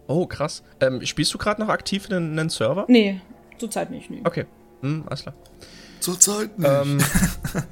[0.07, 0.63] Oh, krass.
[0.79, 2.85] Ähm, spielst du gerade noch aktiv in einen, Server?
[2.87, 3.19] Nee,
[3.57, 4.21] zurzeit nicht, nee.
[4.23, 4.45] Okay,
[4.81, 5.35] hm, alles klar.
[5.99, 6.69] Zurzeit nicht.
[6.69, 6.99] Ähm,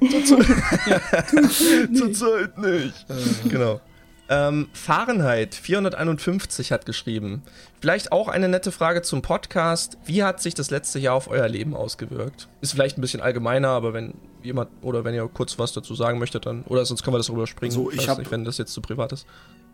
[0.10, 3.06] Zurzeit zur Zeit nicht.
[3.48, 3.80] genau.
[4.32, 7.42] Ähm, Fahrenheit 451 hat geschrieben.
[7.80, 9.98] Vielleicht auch eine nette Frage zum Podcast.
[10.04, 12.48] Wie hat sich das letzte Jahr auf euer Leben ausgewirkt?
[12.60, 14.14] Ist vielleicht ein bisschen allgemeiner, aber wenn
[14.44, 17.26] jemand oder wenn ihr kurz was dazu sagen möchtet, dann oder sonst können wir das
[17.26, 17.72] darüber springen.
[17.72, 19.26] So, ich, ich nicht, wenn das jetzt zu privat ist.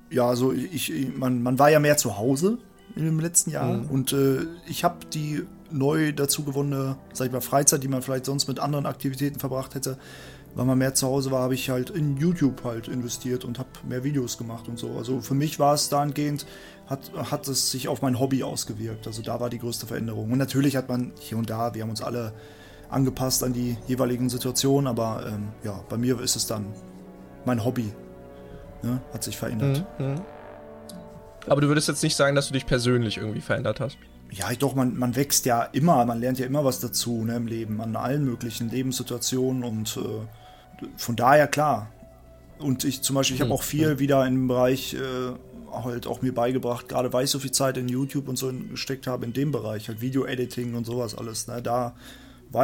[0.08, 2.56] Ja, also ich, man, man war ja mehr zu Hause
[2.94, 3.90] im letzten Jahr mhm.
[3.90, 8.24] und äh, ich habe die neu dazu gewonnene, sag ich mal, Freizeit, die man vielleicht
[8.24, 9.98] sonst mit anderen Aktivitäten verbracht hätte,
[10.56, 13.68] weil man mehr zu Hause war, habe ich halt in YouTube halt investiert und habe
[13.86, 14.96] mehr Videos gemacht und so.
[14.96, 16.46] Also für mich war es dahingehend,
[16.86, 19.06] hat, hat es sich auf mein Hobby ausgewirkt.
[19.06, 20.32] Also da war die größte Veränderung.
[20.32, 22.32] Und natürlich hat man hier und da, wir haben uns alle
[22.88, 26.64] angepasst an die jeweiligen Situationen, aber ähm, ja, bei mir ist es dann
[27.44, 27.92] mein Hobby.
[28.82, 29.00] Ne?
[29.12, 29.84] Hat sich verändert.
[29.98, 30.20] Mhm, mhm.
[31.48, 33.98] Aber du würdest jetzt nicht sagen, dass du dich persönlich irgendwie verändert hast?
[34.30, 37.46] Ja, doch, man, man wächst ja immer, man lernt ja immer was dazu ne, im
[37.46, 40.26] Leben, an allen möglichen Lebenssituationen und äh,
[40.96, 41.90] von daher klar.
[42.58, 45.32] Und ich zum Beispiel, ich habe hm, auch viel wieder im Bereich äh,
[45.72, 49.06] halt auch mir beigebracht, gerade weil ich so viel Zeit in YouTube und so gesteckt
[49.06, 51.46] habe, in dem Bereich, halt Video-Editing und sowas alles.
[51.48, 51.60] Ne?
[51.62, 51.94] Da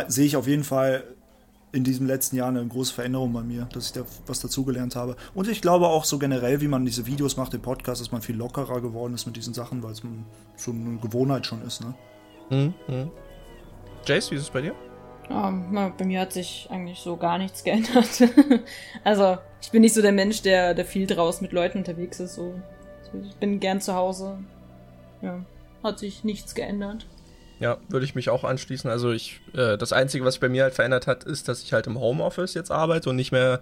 [0.09, 1.05] sehe ich auf jeden Fall
[1.73, 5.17] in diesem letzten Jahr eine große Veränderung bei mir, dass ich da was dazugelernt habe.
[5.35, 8.21] Und ich glaube auch so generell, wie man diese Videos macht, den Podcast, dass man
[8.21, 10.03] viel lockerer geworden ist mit diesen Sachen, weil es
[10.57, 11.81] so eine Gewohnheit schon ist.
[11.81, 11.95] Ne?
[12.51, 12.75] Mhm.
[12.89, 13.11] mhm.
[14.05, 14.75] Jace, wie ist es bei dir?
[15.31, 15.51] Oh,
[15.97, 18.09] bei mir hat sich eigentlich so gar nichts geändert.
[19.05, 22.35] also, ich bin nicht so der Mensch, der, der viel draußen mit Leuten unterwegs ist.
[22.35, 22.55] So.
[23.23, 24.39] Ich bin gern zu Hause.
[25.21, 25.45] Ja,
[25.83, 27.07] hat sich nichts geändert.
[27.61, 28.91] Ja, würde ich mich auch anschließen.
[28.91, 31.73] Also ich, äh, das Einzige, was sich bei mir halt verändert hat, ist, dass ich
[31.73, 33.61] halt im Homeoffice jetzt arbeite und nicht mehr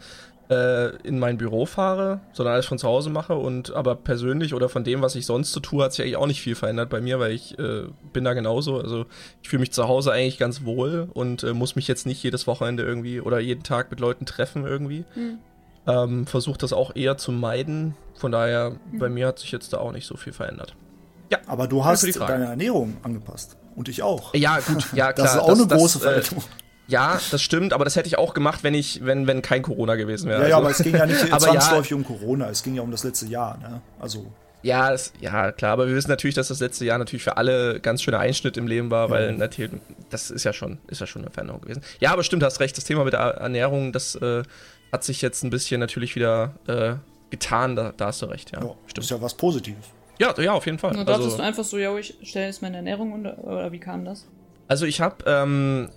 [0.50, 3.34] äh, in mein Büro fahre, sondern alles von zu Hause mache.
[3.34, 6.26] Und aber persönlich oder von dem, was ich sonst so tue, hat sich eigentlich auch
[6.26, 8.78] nicht viel verändert bei mir, weil ich äh, bin da genauso.
[8.78, 9.06] Also
[9.42, 12.46] ich fühle mich zu Hause eigentlich ganz wohl und äh, muss mich jetzt nicht jedes
[12.46, 15.04] Wochenende irgendwie oder jeden Tag mit Leuten treffen irgendwie.
[15.14, 15.38] Mhm.
[15.86, 17.94] Ähm, Versuche das auch eher zu meiden.
[18.14, 18.98] Von daher, mhm.
[18.98, 20.74] bei mir hat sich jetzt da auch nicht so viel verändert.
[21.30, 23.56] Ja, aber du hast deine Ernährung angepasst.
[23.76, 24.34] Und ich auch.
[24.34, 25.26] Ja, gut, ja, klar.
[25.26, 26.44] Das ist auch das, eine große das, äh, Veränderung.
[26.90, 29.94] Ja, das stimmt, aber das hätte ich auch gemacht, wenn ich, wenn, wenn kein Corona
[29.94, 30.40] gewesen wäre.
[30.40, 30.50] Ja, also.
[30.50, 33.04] ja, aber es ging ja nicht zwangsläufig ja, um Corona, es ging ja um das
[33.04, 33.80] letzte Jahr, ne?
[33.98, 34.26] Also.
[34.62, 37.80] Ja, das, ja, klar, aber wir wissen natürlich, dass das letzte Jahr natürlich für alle
[37.80, 39.10] ganz schöner Einschnitt im Leben war, ja.
[39.10, 41.82] weil natürlich, das ist ja schon, ist ja schon eine Veränderung gewesen.
[42.00, 44.42] Ja, aber stimmt, hast recht, das Thema mit der Ernährung, das äh,
[44.92, 46.94] hat sich jetzt ein bisschen natürlich wieder äh,
[47.30, 48.58] getan, da, da, hast du recht, ja.
[48.58, 48.98] ja stimmt.
[48.98, 49.86] Das ist ja was Positives.
[50.18, 50.90] Ja, ja, auf jeden Fall.
[50.90, 53.80] Und dachtest also, du einfach so, ja, ich stelle jetzt meine Ernährung unter, oder wie
[53.80, 54.26] kam das?
[54.68, 55.88] Also ich habe, ähm,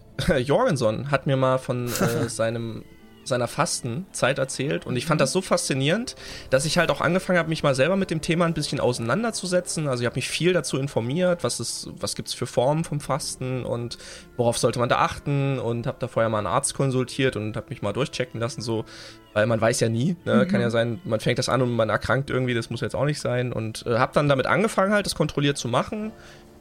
[0.45, 1.89] Jorgenson hat mir mal von äh,
[2.29, 2.83] seinem
[3.25, 6.15] seiner Fastenzeit erzählt und ich fand das so faszinierend,
[6.49, 9.87] dass ich halt auch angefangen habe, mich mal selber mit dem Thema ein bisschen auseinanderzusetzen.
[9.87, 13.65] Also ich habe mich viel dazu informiert, was ist, was gibt's für Formen vom Fasten
[13.65, 13.97] und
[14.37, 17.67] worauf sollte man da achten und habe da vorher mal einen Arzt konsultiert und habe
[17.69, 18.85] mich mal durchchecken lassen, so,
[19.33, 20.43] weil man weiß ja nie, ne?
[20.43, 20.47] mhm.
[20.47, 23.05] kann ja sein, man fängt das an und man erkrankt irgendwie, das muss jetzt auch
[23.05, 26.11] nicht sein und äh, habe dann damit angefangen halt, das kontrolliert zu machen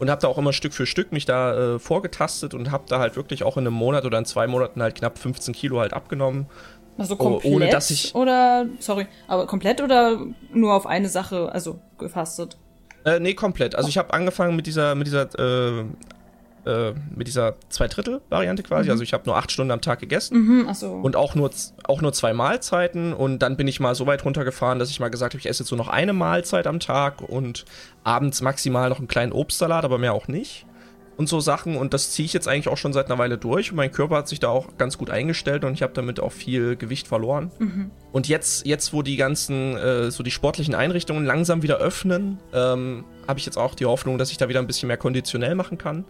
[0.02, 2.98] und habe da auch immer Stück für Stück mich da äh, vorgetastet und habe da
[2.98, 5.92] halt wirklich auch in einem Monat oder in zwei Monaten halt knapp 15 Kilo halt
[5.92, 6.46] abgenommen.
[6.98, 10.18] Also komplett ohne dass ich oder sorry, aber komplett oder
[10.52, 12.58] nur auf eine Sache, also gefastet?
[13.04, 13.76] Äh, nee, komplett.
[13.76, 15.84] Also ich habe angefangen mit dieser mit dieser äh,
[16.64, 18.84] äh, mit dieser Zwei-Drittel-Variante quasi.
[18.84, 18.92] Mhm.
[18.92, 20.92] Also ich habe nur acht Stunden am Tag gegessen mhm, so.
[20.92, 21.50] und auch nur,
[21.84, 23.12] auch nur zwei Mahlzeiten.
[23.12, 25.64] Und dann bin ich mal so weit runtergefahren, dass ich mal gesagt habe, ich esse
[25.64, 27.64] jetzt nur noch eine Mahlzeit am Tag und
[28.04, 30.66] abends maximal noch einen kleinen Obstsalat, aber mehr auch nicht.
[31.16, 31.76] Und so Sachen.
[31.76, 33.70] Und das ziehe ich jetzt eigentlich auch schon seit einer Weile durch.
[33.70, 36.32] Und mein Körper hat sich da auch ganz gut eingestellt und ich habe damit auch
[36.32, 37.50] viel Gewicht verloren.
[37.58, 37.90] Mhm.
[38.12, 43.04] Und jetzt, jetzt, wo die ganzen, äh, so die sportlichen Einrichtungen langsam wieder öffnen, ähm,
[43.28, 45.76] habe ich jetzt auch die Hoffnung, dass ich da wieder ein bisschen mehr konditionell machen
[45.76, 46.04] kann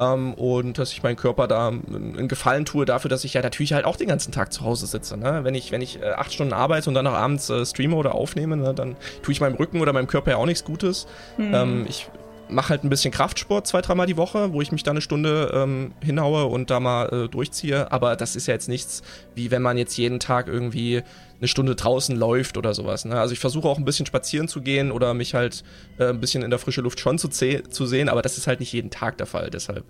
[0.00, 3.72] ähm, und dass ich meinen Körper da einen Gefallen tue dafür, dass ich ja natürlich
[3.72, 5.16] halt auch den ganzen Tag zu Hause sitze.
[5.16, 5.40] Ne?
[5.42, 8.14] Wenn ich, wenn ich äh, acht Stunden arbeite und dann noch abends äh, streame oder
[8.14, 11.06] aufnehme, ne, dann tue ich meinem Rücken oder meinem Körper ja auch nichts Gutes.
[11.36, 11.54] Mhm.
[11.54, 12.08] Ähm, ich
[12.54, 15.50] mache halt ein bisschen Kraftsport zwei, dreimal die Woche, wo ich mich da eine Stunde
[15.54, 17.90] ähm, hinhaue und da mal äh, durchziehe.
[17.90, 19.02] Aber das ist ja jetzt nichts,
[19.34, 21.02] wie wenn man jetzt jeden Tag irgendwie
[21.38, 23.04] eine Stunde draußen läuft oder sowas.
[23.04, 23.18] Ne?
[23.18, 25.64] Also ich versuche auch ein bisschen spazieren zu gehen oder mich halt
[25.98, 28.60] äh, ein bisschen in der frischen Luft schon zu, zu sehen, aber das ist halt
[28.60, 29.50] nicht jeden Tag der Fall.
[29.50, 29.84] Deshalb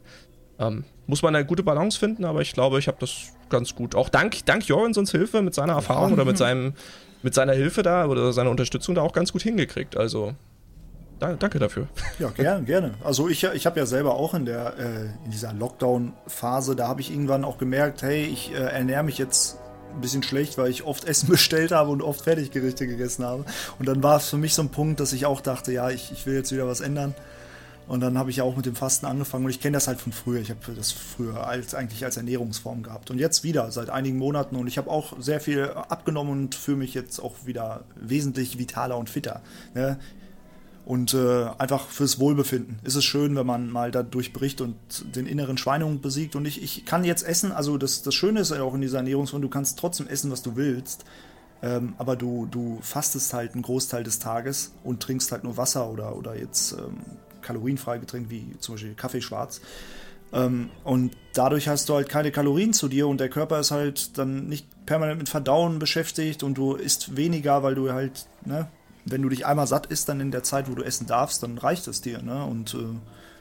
[0.58, 3.94] ähm, muss man eine gute Balance finden, aber ich glaube, ich habe das ganz gut.
[3.94, 6.74] Auch dank, dank Jorensons Hilfe mit seiner Erfahrung oder mit seinem
[7.22, 9.96] mit seiner Hilfe da oder seiner Unterstützung da auch ganz gut hingekriegt.
[9.96, 10.34] Also
[11.38, 11.88] danke dafür.
[12.18, 12.94] Ja, gerne, gerne.
[13.04, 17.00] Also ich, ich habe ja selber auch in der äh, in dieser Lockdown-Phase, da habe
[17.00, 19.58] ich irgendwann auch gemerkt, hey, ich äh, ernähre mich jetzt
[19.94, 23.44] ein bisschen schlecht, weil ich oft Essen bestellt habe und oft Fertiggerichte gegessen habe.
[23.78, 26.12] Und dann war es für mich so ein Punkt, dass ich auch dachte, ja, ich,
[26.12, 27.14] ich will jetzt wieder was ändern.
[27.88, 30.12] Und dann habe ich auch mit dem Fasten angefangen und ich kenne das halt von
[30.12, 30.40] früher.
[30.40, 33.10] Ich habe das früher als, eigentlich als Ernährungsform gehabt.
[33.10, 34.56] Und jetzt wieder, seit einigen Monaten.
[34.56, 38.96] Und ich habe auch sehr viel abgenommen und fühle mich jetzt auch wieder wesentlich vitaler
[38.96, 39.42] und fitter.
[39.74, 39.98] Ne?
[40.84, 44.74] Und äh, einfach fürs Wohlbefinden ist es schön, wenn man mal da durchbricht und
[45.14, 46.34] den inneren Schweinehund besiegt.
[46.34, 48.98] Und ich, ich kann jetzt essen, also das, das Schöne ist ja auch in dieser
[48.98, 51.04] Ernährungsform, du kannst trotzdem essen, was du willst.
[51.62, 55.88] Ähm, aber du, du fastest halt einen Großteil des Tages und trinkst halt nur Wasser
[55.88, 56.98] oder, oder jetzt ähm,
[57.40, 59.60] kalorienfrei Getränk wie zum Beispiel Kaffee schwarz.
[60.32, 64.18] Ähm, und dadurch hast du halt keine Kalorien zu dir und der Körper ist halt
[64.18, 68.66] dann nicht permanent mit Verdauen beschäftigt und du isst weniger, weil du halt, ne,
[69.04, 71.58] wenn du dich einmal satt isst, dann in der Zeit, wo du essen darfst, dann
[71.58, 72.22] reicht es dir.
[72.22, 72.44] Ne?
[72.44, 72.78] Und äh,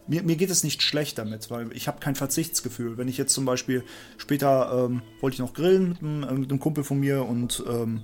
[0.08, 2.98] mir, mir geht es nicht schlecht damit, weil ich habe kein Verzichtsgefühl.
[2.98, 3.84] Wenn ich jetzt zum Beispiel
[4.18, 7.64] später ähm, wollte ich noch grillen mit einem, äh, mit einem Kumpel von mir und
[7.68, 8.02] ähm,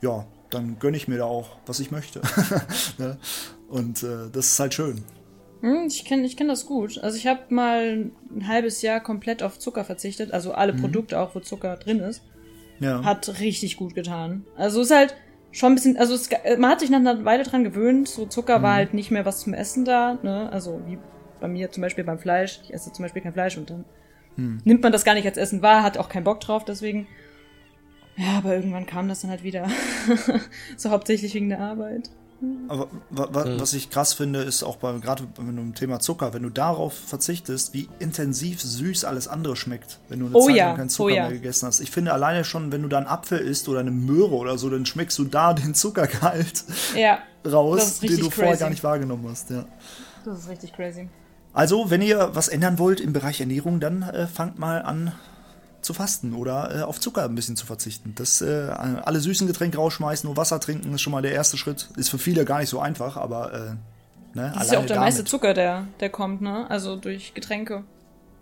[0.00, 2.20] ja, dann gönne ich mir da auch, was ich möchte.
[2.98, 3.18] ne?
[3.68, 5.02] Und äh, das ist halt schön.
[5.60, 6.98] Hm, ich kenne ich kenn das gut.
[6.98, 10.80] Also ich habe mal ein halbes Jahr komplett auf Zucker verzichtet, also alle mhm.
[10.82, 12.22] Produkte auch, wo Zucker drin ist.
[12.80, 13.02] Ja.
[13.04, 14.44] Hat richtig gut getan.
[14.56, 15.16] Also es ist halt,
[15.54, 18.58] schon ein bisschen, also es, man hat sich nach einer Weile dran gewöhnt, so Zucker
[18.58, 18.62] mhm.
[18.62, 20.50] war halt nicht mehr was zum Essen da, ne?
[20.52, 20.98] Also wie
[21.40, 22.60] bei mir zum Beispiel beim Fleisch.
[22.64, 23.84] Ich esse zum Beispiel kein Fleisch und dann
[24.36, 24.60] hm.
[24.64, 27.06] nimmt man das gar nicht als Essen wahr, hat auch keinen Bock drauf, deswegen.
[28.16, 29.68] Ja, aber irgendwann kam das dann halt wieder.
[30.76, 32.10] so hauptsächlich wegen der Arbeit.
[32.68, 33.60] Aber wa wa mhm.
[33.60, 37.74] was ich krass finde, ist auch bei gerade beim Thema Zucker, wenn du darauf verzichtest,
[37.74, 41.12] wie intensiv süß alles andere schmeckt, wenn du eine oh Zeit ja, lang keinen Zucker
[41.12, 41.22] oh ja.
[41.24, 41.80] mehr gegessen hast.
[41.80, 44.70] Ich finde alleine schon, wenn du da einen Apfel isst oder eine Möhre oder so,
[44.70, 46.64] dann schmeckst du da den Zuckergehalt
[46.96, 48.30] ja, raus, den du crazy.
[48.30, 49.50] vorher gar nicht wahrgenommen hast.
[49.50, 49.66] Ja.
[50.24, 51.08] Das ist richtig crazy.
[51.52, 55.12] Also, wenn ihr was ändern wollt im Bereich Ernährung, dann äh, fangt mal an
[55.84, 58.14] zu fasten oder äh, auf Zucker ein bisschen zu verzichten.
[58.16, 61.88] Das äh, alle süßen Getränke rausschmeißen, nur Wasser trinken ist schon mal der erste Schritt.
[61.96, 64.96] Ist für viele gar nicht so einfach, aber äh, ne, das ist ja auch der
[64.96, 65.00] damit.
[65.00, 66.68] meiste Zucker, der der kommt, ne?
[66.70, 67.84] Also durch Getränke.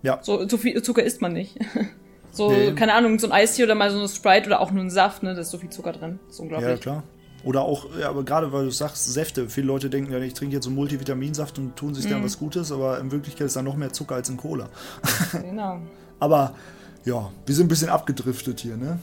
[0.02, 0.18] Ja.
[0.22, 1.58] So, so viel Zucker isst man nicht.
[2.32, 2.72] so nee.
[2.72, 5.22] keine Ahnung, so ein Eistee oder mal so eine Sprite oder auch nur ein Saft,
[5.22, 5.34] ne?
[5.34, 6.18] Da ist so viel Zucker drin.
[6.26, 6.70] Das ist unglaublich.
[6.70, 7.02] Ja klar.
[7.44, 9.48] Oder auch, ja, aber gerade weil du sagst, Säfte.
[9.48, 12.10] Viele Leute denken ja, ich trinke jetzt so einen Multivitaminsaft und tun sich mm.
[12.10, 12.24] dann mhm.
[12.24, 14.68] was Gutes, aber in Wirklichkeit ist da noch mehr Zucker als in Cola.
[15.32, 15.80] Genau.
[16.20, 16.54] aber
[17.04, 18.98] ja, wir sind ein bisschen abgedriftet hier, ne?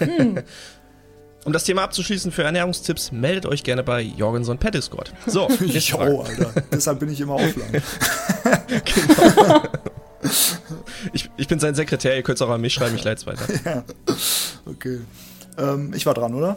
[0.00, 0.38] Mm.
[1.44, 5.12] Um das Thema abzuschließen für Ernährungstipps, meldet euch gerne bei Jorgenson per Discord.
[5.26, 6.54] So, ich auch, Alter.
[6.72, 7.70] Deshalb bin ich immer offline.
[8.68, 9.62] genau.
[11.12, 13.26] Ich, ich, bin sein Sekretär, ihr könnt es auch an mich schreiben, ich leite es
[13.26, 13.46] weiter.
[13.64, 13.84] Ja.
[14.64, 15.00] Okay.
[15.58, 16.56] Ähm, ich war dran, oder?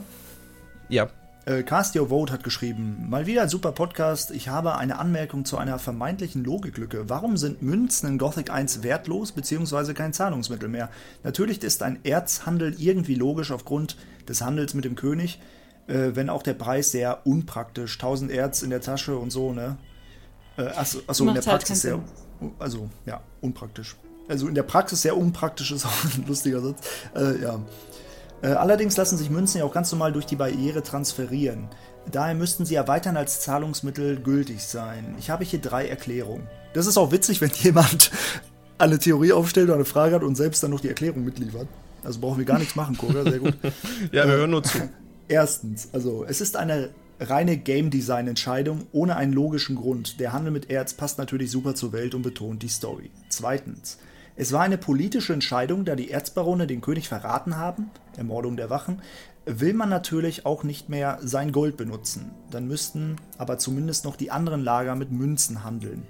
[0.87, 1.09] Ja.
[1.47, 4.31] Äh, Cast Your Vote hat geschrieben, mal wieder ein super Podcast.
[4.31, 7.07] Ich habe eine Anmerkung zu einer vermeintlichen Logiklücke.
[7.07, 9.93] Warum sind Münzen in Gothic 1 wertlos bzw.
[9.93, 10.89] kein Zahlungsmittel mehr?
[11.23, 13.95] Natürlich ist ein Erzhandel irgendwie logisch aufgrund
[14.27, 15.39] des Handels mit dem König,
[15.87, 19.77] äh, wenn auch der Preis sehr unpraktisch, 1000 Erz in der Tasche und so, ne?
[20.57, 21.97] Äh, achso, achso in der halt Praxis sehr,
[22.59, 23.95] also ja, unpraktisch.
[24.27, 26.85] Also in der Praxis sehr unpraktisch ist auch ein lustiger Satz.
[27.15, 27.61] Äh, ja.
[28.41, 31.67] Äh, allerdings lassen sich Münzen ja auch ganz normal durch die Barriere transferieren.
[32.11, 35.15] Daher müssten sie ja weiterhin als Zahlungsmittel gültig sein.
[35.19, 36.47] Ich habe hier drei Erklärungen.
[36.73, 38.11] Das ist auch witzig, wenn jemand
[38.77, 41.67] eine Theorie aufstellt oder eine Frage hat und selbst dann noch die Erklärung mitliefert.
[42.03, 43.55] Also brauchen wir gar nichts machen, Koga, sehr gut.
[44.11, 44.77] ja, wir hören nur zu.
[45.27, 50.19] Erstens, also es ist eine reine Game Design Entscheidung ohne einen logischen Grund.
[50.19, 53.09] Der Handel mit Erz passt natürlich super zur Welt und betont die Story.
[53.29, 53.97] Zweitens,
[54.37, 59.01] es war eine politische Entscheidung, da die Erzbarone den König verraten haben, Ermordung der Wachen,
[59.45, 62.31] will man natürlich auch nicht mehr sein Gold benutzen.
[62.51, 66.03] Dann müssten aber zumindest noch die anderen Lager mit Münzen handeln.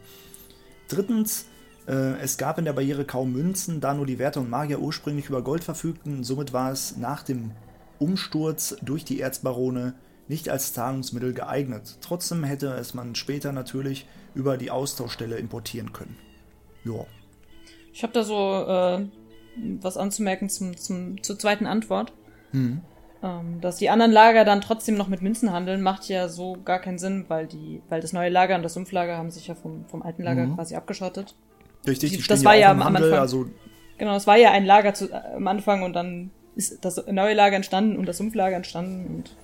[0.89, 1.45] Drittens,
[1.87, 5.29] äh, es gab in der Barriere kaum Münzen, da nur die Wärter und Magier ursprünglich
[5.29, 6.25] über Gold verfügten.
[6.25, 7.51] Somit war es nach dem
[7.97, 9.93] Umsturz durch die Erzbarone
[10.27, 11.97] nicht als Zahlungsmittel geeignet.
[12.01, 16.17] Trotzdem hätte es man später natürlich über die Austauschstelle importieren können.
[16.83, 17.05] Ja.
[17.97, 19.07] Ich habe da so äh,
[19.81, 22.13] was anzumerken zum, zum, zur zweiten Antwort.
[22.51, 22.81] Mhm.
[23.23, 26.77] Ähm, dass die anderen Lager dann trotzdem noch mit Münzen handeln, macht ja so gar
[26.77, 29.85] keinen Sinn, weil die, weil das neue Lager und das Sumpflager haben sich ja vom,
[29.85, 30.53] vom alten Lager mhm.
[30.53, 31.33] quasi abgeschottet.
[31.87, 33.19] Richtig, die, die das war ja am Handel, Anfang.
[33.19, 33.47] Also
[33.97, 37.33] genau, das war ja ein Lager zu, äh, am Anfang und dann ist das neue
[37.33, 39.35] Lager entstanden und das Sumpflager entstanden und.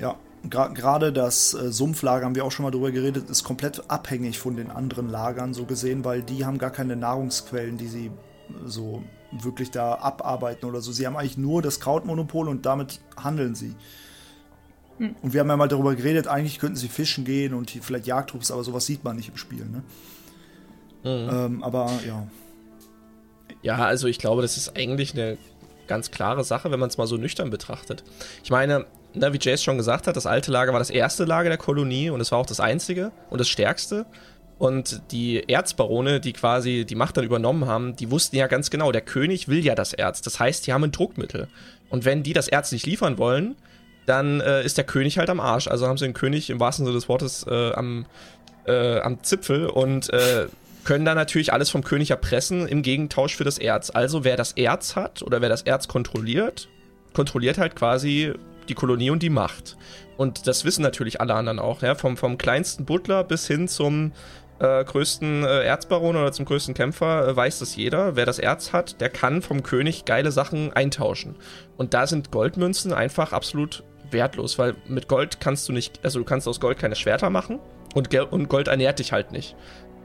[0.00, 4.38] Ja, gerade das äh, Sumpflager, haben wir auch schon mal drüber geredet, ist komplett abhängig
[4.38, 8.10] von den anderen Lagern so gesehen, weil die haben gar keine Nahrungsquellen, die sie
[8.64, 10.92] so wirklich da abarbeiten oder so.
[10.92, 13.74] Sie haben eigentlich nur das Krautmonopol und damit handeln sie.
[14.98, 15.14] Hm.
[15.22, 18.50] Und wir haben ja mal darüber geredet, eigentlich könnten sie fischen gehen und vielleicht Jagdtrupps,
[18.50, 19.64] aber sowas sieht man nicht im Spiel.
[19.66, 19.82] Ne?
[21.04, 21.30] Mhm.
[21.30, 22.26] Ähm, aber ja.
[23.62, 25.36] Ja, also ich glaube, das ist eigentlich eine
[25.86, 28.04] ganz klare Sache, wenn man es mal so nüchtern betrachtet.
[28.44, 28.86] Ich meine,
[29.18, 32.10] na, wie Jace schon gesagt hat, das alte Lager war das erste Lager der Kolonie
[32.10, 34.06] und es war auch das einzige und das stärkste.
[34.58, 38.90] Und die Erzbarone, die quasi die Macht dann übernommen haben, die wussten ja ganz genau,
[38.90, 40.20] der König will ja das Erz.
[40.20, 41.46] Das heißt, die haben ein Druckmittel.
[41.90, 43.54] Und wenn die das Erz nicht liefern wollen,
[44.06, 45.68] dann äh, ist der König halt am Arsch.
[45.68, 48.06] Also haben sie den König im wahrsten Sinne des Wortes äh, am,
[48.66, 50.46] äh, am Zipfel und äh,
[50.84, 53.90] können dann natürlich alles vom König erpressen im Gegentausch für das Erz.
[53.90, 56.68] Also wer das Erz hat oder wer das Erz kontrolliert,
[57.12, 58.32] kontrolliert halt quasi
[58.68, 59.76] die Kolonie und die Macht.
[60.16, 61.94] Und das wissen natürlich alle anderen auch, ja?
[61.94, 64.12] vom, vom kleinsten Butler bis hin zum
[64.58, 68.16] äh, größten äh, Erzbaron oder zum größten Kämpfer äh, weiß das jeder.
[68.16, 71.36] Wer das Erz hat, der kann vom König geile Sachen eintauschen.
[71.76, 76.24] Und da sind Goldmünzen einfach absolut wertlos, weil mit Gold kannst du nicht, also du
[76.24, 77.60] kannst aus Gold keine Schwerter machen
[77.94, 79.54] und, und Gold ernährt dich halt nicht.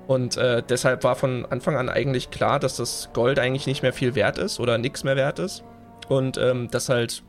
[0.08, 3.94] Und äh, deshalb war von Anfang an eigentlich klar, dass das Gold eigentlich nicht mehr
[3.94, 5.64] viel wert ist oder nichts mehr wert ist.
[6.10, 7.24] Und ähm, dass halt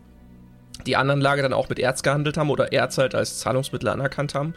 [0.86, 4.34] die anderen Lager dann auch mit Erz gehandelt haben oder Erz halt als Zahlungsmittel anerkannt
[4.34, 4.54] haben.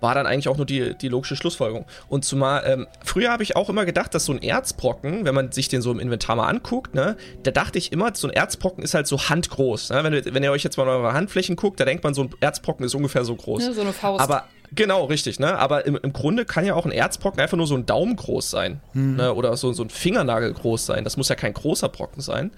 [0.00, 1.86] war dann eigentlich auch nur die, die logische Schlussfolgerung.
[2.08, 5.52] Und zumal, ähm, früher habe ich auch immer gedacht, dass so ein Erzbrocken, wenn man
[5.52, 8.82] sich den so im Inventar mal anguckt, ne, da dachte ich immer, so ein Erzbrocken
[8.82, 9.90] ist halt so handgroß.
[9.90, 10.02] Ne?
[10.02, 12.84] Wenn, wenn ihr euch jetzt mal eure Handflächen guckt, da denkt man, so ein Erzbrocken
[12.84, 13.62] ist ungefähr so groß.
[13.64, 14.20] Ja, so eine Faust.
[14.20, 15.58] Aber Genau, richtig, ne?
[15.58, 18.50] Aber im, im Grunde kann ja auch ein Erzbrocken einfach nur so ein Daumen groß
[18.50, 18.80] sein.
[18.92, 19.16] Hm.
[19.16, 19.34] Ne?
[19.34, 21.04] Oder so, so ein Fingernagel groß sein.
[21.04, 22.52] Das muss ja kein großer Brocken sein.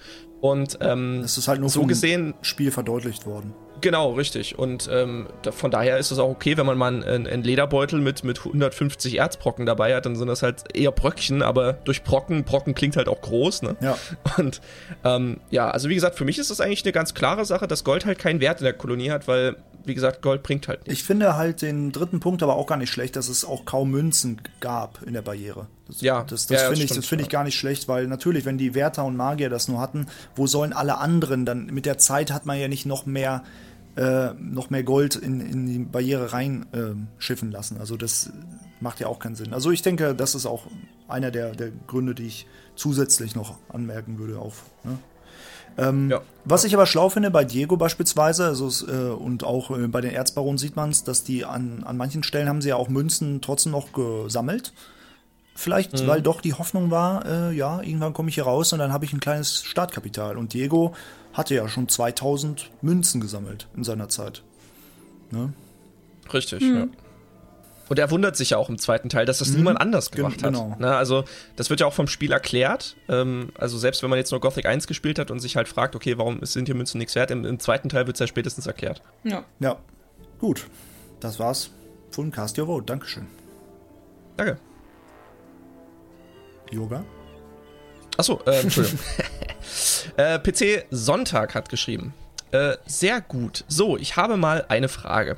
[0.44, 3.54] Und ähm, das ist halt nur so gesehen Spiel verdeutlicht worden.
[3.80, 4.58] Genau, richtig.
[4.58, 8.00] Und ähm, da, von daher ist es auch okay, wenn man mal einen, einen, Lederbeutel
[8.00, 12.44] mit, mit 150 Erzbrocken dabei hat, dann sind das halt eher Bröckchen, aber durch Brocken,
[12.44, 13.76] Brocken klingt halt auch groß, ne?
[13.80, 13.98] Ja.
[14.38, 14.60] Und
[15.04, 17.84] ähm, ja, also wie gesagt, für mich ist das eigentlich eine ganz klare Sache, dass
[17.84, 21.00] Gold halt keinen Wert in der Kolonie hat, weil wie gesagt, Gold bringt halt nichts.
[21.00, 23.90] Ich finde halt den dritten Punkt aber auch gar nicht schlecht, dass es auch kaum
[23.90, 25.66] Münzen gab in der Barriere.
[25.86, 28.46] Das, ja, das, das ja, finde ich, das find ich gar nicht schlecht, weil natürlich,
[28.46, 31.66] wenn die Wärter und Magier das nur hatten, wo sollen alle anderen dann?
[31.66, 33.44] Mit der Zeit hat man ja nicht noch mehr,
[33.96, 37.78] äh, noch mehr Gold in, in die Barriere reinschiffen äh, lassen.
[37.78, 38.30] Also das
[38.80, 39.52] macht ja auch keinen Sinn.
[39.52, 40.66] Also ich denke, das ist auch
[41.08, 44.64] einer der, der Gründe, die ich zusätzlich noch anmerken würde auf.
[44.82, 44.98] Ne?
[45.76, 46.20] Ähm, ja.
[46.44, 50.12] Was ich aber schlau finde bei Diego beispielsweise, also, äh, und auch äh, bei den
[50.12, 53.40] Erzbaronen sieht man es, dass die an, an manchen Stellen haben sie ja auch Münzen
[53.40, 54.72] trotzdem noch gesammelt.
[55.56, 56.06] Vielleicht, mhm.
[56.06, 59.04] weil doch die Hoffnung war, äh, ja, irgendwann komme ich hier raus und dann habe
[59.04, 60.36] ich ein kleines Startkapital.
[60.36, 60.94] Und Diego
[61.34, 64.42] hatte ja schon 2000 Münzen gesammelt in seiner Zeit.
[65.30, 65.52] Ne?
[66.32, 66.76] Richtig, mhm.
[66.76, 66.86] ja.
[67.90, 69.56] Und er wundert sich ja auch im zweiten Teil, dass das mhm.
[69.56, 70.70] niemand anders gemacht Gen genau.
[70.70, 70.80] hat.
[70.80, 70.96] Ne?
[70.96, 71.24] Also,
[71.56, 72.96] das wird ja auch vom Spiel erklärt.
[73.08, 75.94] Ähm, also, selbst wenn man jetzt nur Gothic 1 gespielt hat und sich halt fragt,
[75.94, 78.66] okay, warum sind hier Münzen nichts wert, im, im zweiten Teil wird es ja spätestens
[78.66, 79.02] erklärt.
[79.22, 79.44] Ja.
[79.60, 79.76] Ja.
[80.38, 80.66] Gut.
[81.20, 81.70] Das war's
[82.10, 82.86] von Cast Your Vote.
[82.86, 83.26] Dankeschön.
[84.36, 84.58] Danke.
[86.70, 87.04] Yoga?
[88.16, 88.98] Achso, äh, Entschuldigung.
[90.16, 92.14] äh, PC Sonntag hat geschrieben.
[92.52, 93.64] Äh, sehr gut.
[93.68, 95.36] So, ich habe mal eine Frage.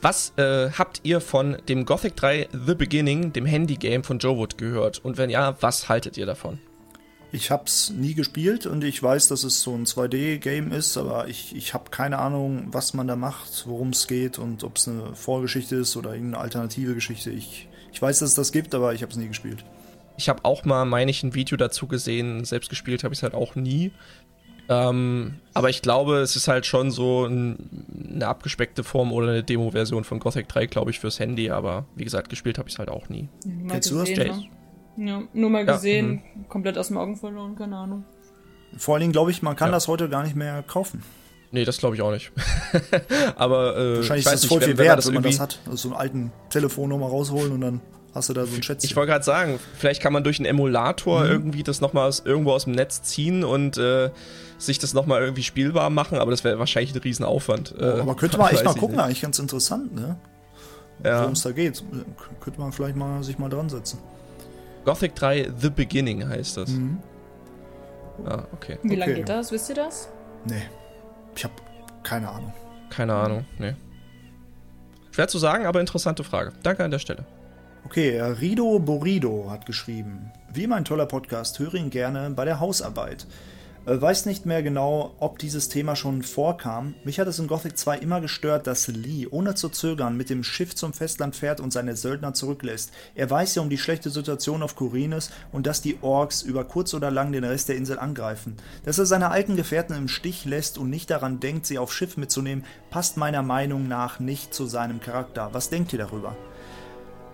[0.00, 4.58] Was äh, habt ihr von dem Gothic 3 The Beginning, dem Handy-Game von Joe Wood,
[4.58, 5.04] gehört?
[5.04, 6.60] Und wenn ja, was haltet ihr davon?
[7.32, 11.26] Ich habe es nie gespielt und ich weiß, dass es so ein 2D-Game ist, aber
[11.26, 14.86] ich, ich habe keine Ahnung, was man da macht, worum es geht und ob es
[14.86, 17.30] eine Vorgeschichte ist oder irgendeine alternative Geschichte.
[17.30, 19.64] Ich, ich weiß, dass es das gibt, aber ich habe es nie gespielt.
[20.16, 22.44] Ich habe auch mal, meine ich, ein Video dazu gesehen.
[22.44, 23.92] Selbst gespielt habe ich es halt auch nie.
[24.68, 29.42] Ähm, aber ich glaube, es ist halt schon so ein, eine abgespeckte Form oder eine
[29.42, 31.50] Demo-Version von Gothic 3, glaube ich, fürs Handy.
[31.50, 33.28] Aber wie gesagt, gespielt habe ich es halt auch nie.
[33.44, 34.32] Ja, Kennst du das, Jay?
[34.96, 36.48] Ja, nur mal gesehen, ja, mhm.
[36.48, 38.04] komplett aus dem Augen verloren, keine Ahnung.
[38.76, 39.72] Vor allen Dingen glaube ich, man kann ja.
[39.72, 41.02] das heute gar nicht mehr kaufen.
[41.50, 42.32] Nee, das glaube ich auch nicht.
[43.36, 45.60] aber äh, wahrscheinlich ist das voll viel wert, wenn man das hat.
[45.66, 47.80] Also so einen alten Telefonnummer rausholen und dann
[48.14, 48.88] Hast du da so ein Schätzchen?
[48.88, 51.30] Ich wollte gerade sagen, vielleicht kann man durch einen Emulator mhm.
[51.30, 54.10] irgendwie das nochmal irgendwo aus dem Netz ziehen und äh,
[54.56, 57.74] sich das nochmal irgendwie spielbar machen, aber das wäre wahrscheinlich ein Riesenaufwand.
[57.78, 59.04] Äh, aber könnte man echt mal gucken, nicht.
[59.04, 60.16] eigentlich ganz interessant, ne?
[61.02, 61.22] Ja.
[61.22, 61.82] Worum es da geht.
[62.40, 63.98] Könnte man vielleicht mal sich mal dran setzen.
[64.84, 66.70] Gothic 3 The Beginning heißt das.
[66.70, 66.98] Mhm.
[68.26, 68.78] Ah, okay.
[68.84, 69.50] Wie lange geht das?
[69.50, 70.08] Wisst ihr das?
[70.44, 70.62] Nee.
[71.34, 71.54] Ich habe
[72.04, 72.52] keine Ahnung.
[72.90, 73.74] Keine Ahnung, nee.
[75.10, 76.52] Schwer zu sagen, aber interessante Frage.
[76.62, 77.24] Danke an der Stelle.
[77.86, 80.32] Okay, Rido Borido hat geschrieben.
[80.52, 83.26] Wie immer ein toller Podcast, höre ihn gerne bei der Hausarbeit.
[83.84, 86.94] Äh, weiß nicht mehr genau, ob dieses Thema schon vorkam.
[87.04, 90.44] Mich hat es in Gothic 2 immer gestört, dass Lee ohne zu zögern mit dem
[90.44, 92.90] Schiff zum Festland fährt und seine Söldner zurücklässt.
[93.14, 96.94] Er weiß ja um die schlechte Situation auf Kurines und dass die Orks über kurz
[96.94, 98.56] oder lang den Rest der Insel angreifen.
[98.86, 102.16] Dass er seine alten Gefährten im Stich lässt und nicht daran denkt, sie aufs Schiff
[102.16, 105.50] mitzunehmen, passt meiner Meinung nach nicht zu seinem Charakter.
[105.52, 106.34] Was denkt ihr darüber?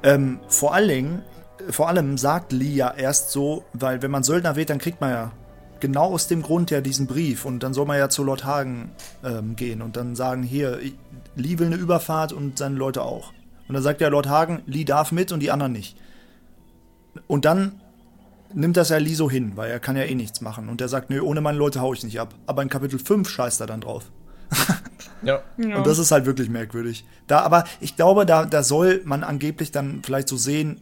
[0.03, 1.23] Ähm, vor allen
[1.69, 5.11] vor allem sagt Lee ja erst so, weil wenn man Söldner wählt, dann kriegt man
[5.11, 5.33] ja
[5.81, 8.93] genau aus dem Grund ja diesen Brief und dann soll man ja zu Lord Hagen
[9.25, 10.79] ähm, gehen und dann sagen, hier,
[11.37, 13.33] Lee will eine Überfahrt und seine Leute auch.
[13.69, 15.97] Und dann sagt ja Lord Hagen, Lee darf mit und die anderen nicht.
[17.27, 17.81] Und dann
[18.53, 20.69] nimmt das ja Lee so hin, weil er kann ja eh nichts machen.
[20.69, 22.35] Und er sagt, nö, ohne meine Leute hau ich nicht ab.
[22.47, 24.11] Aber in Kapitel 5 scheißt er dann drauf.
[25.23, 25.43] ja.
[25.57, 27.05] Und das ist halt wirklich merkwürdig.
[27.27, 30.81] Da, aber ich glaube, da, da soll man angeblich dann vielleicht so sehen,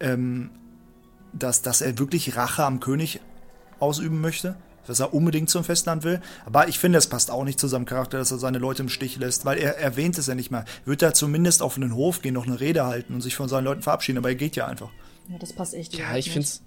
[0.00, 0.50] ähm,
[1.32, 3.20] dass, dass er wirklich Rache am König
[3.78, 6.20] ausüben möchte, dass er unbedingt zum Festland will.
[6.44, 8.88] Aber ich finde, es passt auch nicht zu seinem Charakter, dass er seine Leute im
[8.88, 10.64] Stich lässt, weil er erwähnt es ja nicht mehr.
[10.84, 13.64] Wird er zumindest auf einen Hof gehen, noch eine Rede halten und sich von seinen
[13.64, 14.90] Leuten verabschieden, aber er geht ja einfach.
[15.28, 15.94] Ja, das passt echt.
[15.98, 16.62] Ja, ich finde es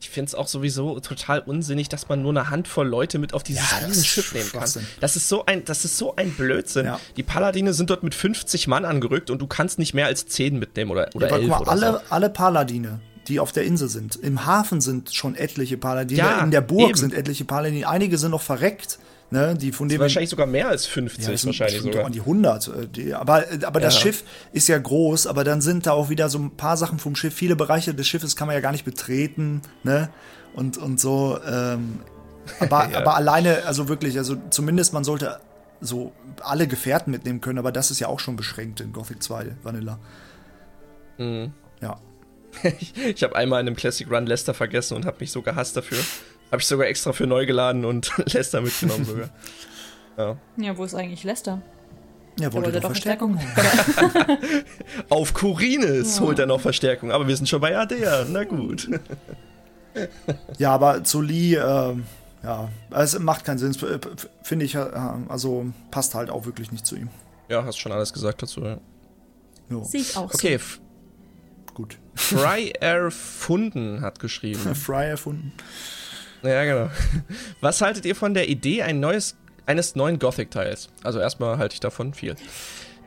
[0.00, 3.42] ich finde es auch sowieso total unsinnig, dass man nur eine Handvoll Leute mit auf
[3.42, 4.70] dieses ja, Schiff nehmen kann.
[5.00, 6.86] Das ist so ein, das ist so ein Blödsinn.
[6.86, 7.00] Ja.
[7.16, 10.58] Die Paladine sind dort mit 50 Mann angerückt und du kannst nicht mehr als 10
[10.58, 12.00] mitnehmen oder, oder ja, 11 mal, oder alle, so.
[12.10, 14.14] alle Paladine, die auf der Insel sind.
[14.16, 16.98] Im Hafen sind schon etliche Paladine, ja, in der Burg eben.
[16.98, 17.88] sind etliche Paladine.
[17.88, 18.98] Einige sind noch verreckt.
[19.30, 22.06] Ne, die von dem wahrscheinlich sogar mehr als 50, ja, wahrscheinlich sogar.
[22.06, 22.68] an die 100.
[22.68, 24.00] Äh, die, aber aber das ja.
[24.00, 24.24] Schiff
[24.54, 27.34] ist ja groß, aber dann sind da auch wieder so ein paar Sachen vom Schiff.
[27.34, 30.08] Viele Bereiche des Schiffes kann man ja gar nicht betreten, ne?
[30.54, 31.38] Und, und so.
[31.46, 32.00] Ähm,
[32.58, 32.98] aber, ja.
[32.98, 35.40] aber alleine, also wirklich, also zumindest man sollte
[35.82, 39.56] so alle Gefährten mitnehmen können, aber das ist ja auch schon beschränkt in Gothic 2
[39.62, 39.98] Vanilla.
[41.18, 41.52] Mhm.
[41.82, 42.00] Ja.
[42.80, 45.76] ich ich habe einmal in einem Classic Run Lester vergessen und habe mich so gehasst
[45.76, 45.98] dafür.
[46.50, 49.28] Habe ich sogar extra für neu geladen und Lester mitgenommen sogar.
[50.16, 50.36] Ja.
[50.56, 51.62] ja, wo ist eigentlich Lester?
[52.40, 53.38] Ja, wollte doch Verstärkung.
[53.38, 54.38] Verstärkung.
[55.08, 56.22] Auf Kurines ja.
[56.22, 58.26] holt er noch Verstärkung, aber wir sind schon bei Adea.
[58.28, 58.88] Na gut.
[60.58, 61.94] ja, aber zu Lee, äh,
[62.42, 63.76] ja, es macht keinen Sinn,
[64.42, 64.86] finde ich, äh,
[65.28, 67.08] also passt halt auch wirklich nicht zu ihm.
[67.48, 68.78] Ja, hast schon alles gesagt dazu, ja.
[69.82, 70.58] Sehe ich auch okay.
[70.58, 70.80] so.
[71.74, 71.98] Gut.
[72.14, 74.58] Fry erfunden hat geschrieben.
[74.74, 75.52] Fry erfunden.
[76.42, 76.90] Ja, genau.
[77.60, 79.36] Was haltet ihr von der Idee ein neues,
[79.66, 80.88] eines neuen Gothic-Teils?
[81.02, 82.36] Also erstmal halte ich davon viel.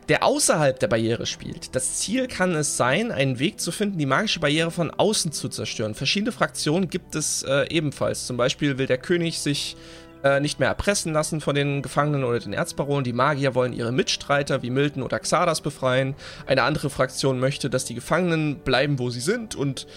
[0.10, 1.76] Der außerhalb der Barriere spielt.
[1.76, 5.48] Das Ziel kann es sein, einen Weg zu finden, die magische Barriere von außen zu
[5.48, 5.96] zerstören.
[5.96, 8.26] Verschiedene Fraktionen gibt es äh, ebenfalls.
[8.26, 9.78] Zum Beispiel will der König sich
[10.24, 13.04] äh, nicht mehr erpressen lassen von den Gefangenen oder den Erzbaronen.
[13.04, 16.16] Die Magier wollen ihre Mitstreiter wie Milton oder Xardas befreien.
[16.46, 19.88] Eine andere Fraktion möchte, dass die Gefangenen bleiben, wo sie sind und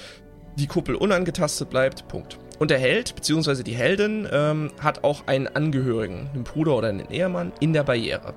[0.56, 2.06] die Kuppel unangetastet bleibt.
[2.08, 2.38] Punkt.
[2.58, 7.10] Und der Held, beziehungsweise die Heldin, ähm, hat auch einen Angehörigen, einen Bruder oder einen
[7.10, 8.34] Ehemann, in der Barriere.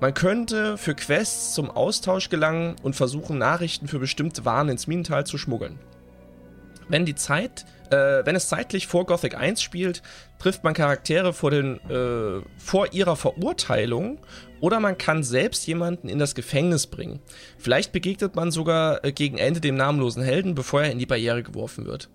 [0.00, 5.26] Man könnte für Quests zum Austausch gelangen und versuchen, Nachrichten für bestimmte Waren ins Minental
[5.26, 5.78] zu schmuggeln.
[6.88, 10.02] Wenn die Zeit, äh, wenn es zeitlich vor Gothic 1 spielt,
[10.40, 14.18] trifft man Charaktere vor, den, äh, vor ihrer Verurteilung
[14.60, 17.20] oder man kann selbst jemanden in das Gefängnis bringen.
[17.58, 21.42] Vielleicht begegnet man sogar äh, gegen Ende dem namenlosen Helden, bevor er in die Barriere
[21.42, 22.08] geworfen wird.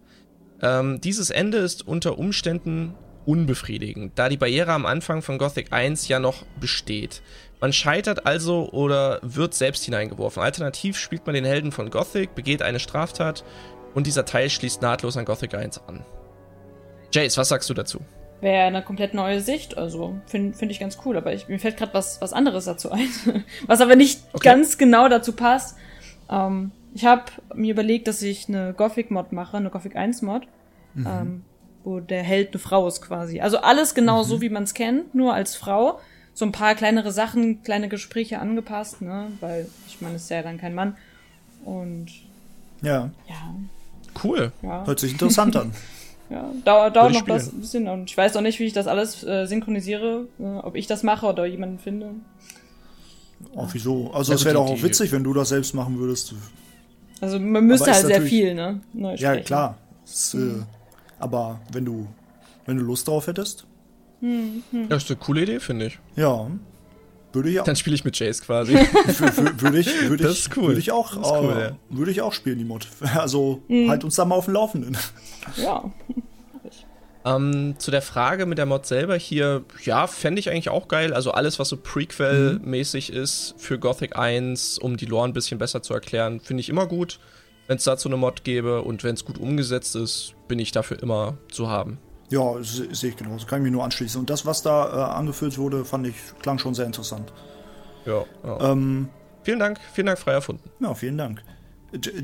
[0.62, 2.96] Ähm, dieses Ende ist unter Umständen
[3.26, 7.22] unbefriedigend, da die Barriere am Anfang von Gothic 1 ja noch besteht.
[7.60, 10.44] Man scheitert also oder wird selbst hineingeworfen.
[10.44, 13.44] Alternativ spielt man den Helden von Gothic, begeht eine Straftat
[13.94, 16.06] und dieser Teil schließt nahtlos an Gothic 1 an.
[17.12, 18.00] Jace, was sagst du dazu?
[18.42, 21.78] Wäre eine komplett neue Sicht, also finde find ich ganz cool, aber ich, mir fällt
[21.78, 23.08] gerade was, was anderes dazu ein,
[23.66, 24.50] was aber nicht okay.
[24.50, 25.78] ganz genau dazu passt.
[26.30, 30.48] Ähm, ich habe mir überlegt, dass ich eine Gothic-Mod mache, eine Gothic 1-Mod,
[30.94, 31.08] mhm.
[31.08, 31.44] ähm,
[31.84, 33.42] wo der Held eine Frau ist quasi.
[33.42, 34.28] Also alles genau mhm.
[34.28, 36.00] so, wie man es kennt, nur als Frau.
[36.34, 39.28] So ein paar kleinere Sachen, kleine Gespräche angepasst, ne?
[39.42, 40.96] Weil ich meine, es ist ja dann kein Mann.
[41.66, 42.08] Und
[42.82, 43.12] ja.
[43.28, 43.56] Ja.
[44.24, 44.54] Cool.
[44.62, 44.86] Ja.
[44.86, 45.72] Hört sich interessant an.
[46.28, 48.88] Ja, dauert, dauert noch was, ein bisschen und ich weiß auch nicht, wie ich das
[48.88, 52.16] alles äh, synchronisiere, äh, ob ich das mache oder jemanden finde.
[53.56, 54.10] Auch wieso?
[54.12, 56.34] Also es wäre doch auch witzig, wenn du das selbst machen würdest.
[57.26, 58.82] Also man müsste halt sehr viel, ne?
[58.94, 59.80] Neu ja, klar.
[60.04, 60.62] Das, äh, mhm.
[60.62, 60.64] Äh,
[61.18, 62.08] aber wenn du,
[62.68, 63.66] wenn du Lust drauf hättest.
[64.22, 64.62] Mhm.
[64.90, 66.00] Das ist eine coole Idee, finde ich.
[66.16, 66.48] Ja.
[67.34, 67.66] Würde ich auch.
[67.66, 68.74] Dann spiele ich mit Jace quasi.
[69.58, 70.68] würde ich, würde das ist cool.
[70.68, 71.72] Würde ich auch, cool, äh, ja.
[71.90, 72.88] würde ich auch spielen, die Mod.
[73.16, 73.90] Also mhm.
[73.90, 74.96] halt uns da mal auf dem Laufenden.
[75.58, 75.92] Ja.
[77.26, 81.12] Ähm, zu der Frage mit der Mod selber hier, ja, fände ich eigentlich auch geil.
[81.14, 83.18] Also alles, was so Prequel-mäßig mhm.
[83.18, 86.86] ist für Gothic 1, um die Lore ein bisschen besser zu erklären, finde ich immer
[86.86, 87.20] gut.
[87.68, 91.02] Wenn es dazu eine Mod gäbe und wenn es gut umgesetzt ist, bin ich dafür
[91.02, 91.98] immer zu haben.
[92.30, 93.48] Ja, sehe ich genauso.
[93.48, 94.20] Kann ich mir nur anschließen.
[94.20, 97.34] Und das, was da äh, angeführt wurde, fand ich, klang schon sehr interessant.
[98.06, 98.24] Ja.
[98.44, 98.72] ja.
[98.72, 99.10] Ähm,
[99.44, 100.70] vielen Dank, vielen Dank, frei erfunden.
[100.80, 101.44] Ja, vielen Dank.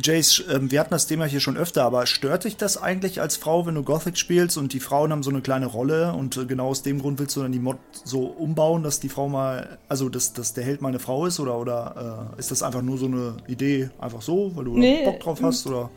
[0.02, 3.38] Jace, ähm, wir hatten das Thema hier schon öfter, aber stört dich das eigentlich als
[3.38, 6.46] Frau, wenn du Gothic spielst und die Frauen haben so eine kleine Rolle und äh,
[6.46, 9.78] genau aus dem Grund willst du dann die Mod so umbauen, dass die Frau mal,
[9.88, 12.82] also dass, dass der Held mal eine Frau ist oder, oder äh, ist das einfach
[12.82, 15.66] nur so eine Idee, einfach so, weil du nee, Bock drauf hast?
[15.68, 15.90] Oder?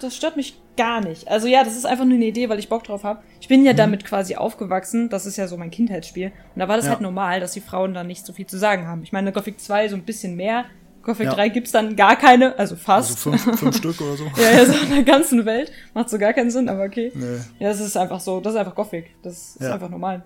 [0.00, 1.28] Das stört mich gar nicht.
[1.28, 3.22] Also ja, das ist einfach nur eine Idee, weil ich Bock drauf habe.
[3.40, 3.76] Ich bin ja mhm.
[3.76, 5.08] damit quasi aufgewachsen.
[5.08, 6.32] Das ist ja so mein Kindheitsspiel.
[6.54, 6.92] Und da war das ja.
[6.92, 9.02] halt normal, dass die Frauen da nicht so viel zu sagen haben.
[9.02, 10.64] Ich meine, Gothic 2 so ein bisschen mehr.
[11.06, 11.34] Gothic ja.
[11.34, 13.10] 3 gibt's dann gar keine, also fast.
[13.10, 14.24] Also fünf, fünf Stück oder so.
[14.36, 15.70] ja, ja, so in der ganzen Welt.
[15.94, 17.12] Macht so gar keinen Sinn, aber okay.
[17.14, 17.38] Nee.
[17.60, 19.06] Ja, das ist einfach so, das ist einfach Gothic.
[19.22, 19.74] Das ist ja.
[19.74, 20.24] einfach normal.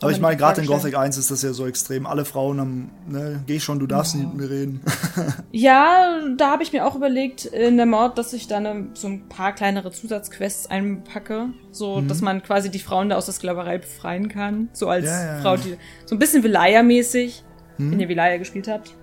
[0.00, 2.06] Aber ich meine, gerade in Gothic 1 ist das ja so extrem.
[2.06, 4.20] Alle Frauen haben, ne, geh schon, du darfst ja.
[4.20, 4.80] nicht mit mir reden.
[5.52, 9.28] ja, da habe ich mir auch überlegt in der Mord, dass ich dann so ein
[9.28, 11.50] paar kleinere Zusatzquests einpacke.
[11.70, 12.08] So, mhm.
[12.08, 14.68] dass man quasi die Frauen da aus der Sklaverei befreien kann.
[14.72, 15.76] So als ja, ja, Frau, die,
[16.06, 17.44] so ein bisschen Vilaya-mäßig,
[17.78, 17.92] mhm.
[17.92, 18.96] wenn ihr Vilaya gespielt habt.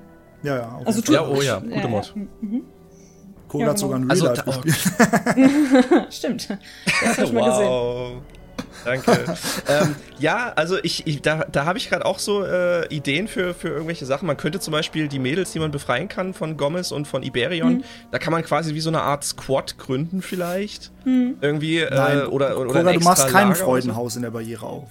[0.44, 0.76] Ja, ja.
[0.76, 0.84] Okay.
[0.86, 2.14] Also, ja, oh ja, gute Mod.
[2.16, 2.64] Mhm.
[3.48, 6.08] Koga hat sogar ein Real also, gespielt.
[6.14, 6.50] Stimmt.
[6.86, 8.22] Das hab ich mal gesehen.
[8.86, 9.26] Danke.
[9.68, 13.54] ähm, ja, also ich, ich da, da habe ich gerade auch so äh, Ideen für,
[13.54, 14.26] für irgendwelche Sachen.
[14.26, 17.74] Man könnte zum Beispiel die Mädels, die man befreien kann von Gomez und von Iberion,
[17.74, 17.84] mhm.
[18.12, 20.92] da kann man quasi wie so eine Art Squad gründen vielleicht.
[21.06, 21.36] Mhm.
[21.42, 21.80] Irgendwie.
[21.80, 24.20] Äh, Nein, oder, oder, oder du machst kein Freudenhaus so.
[24.20, 24.90] in der Barriere auf.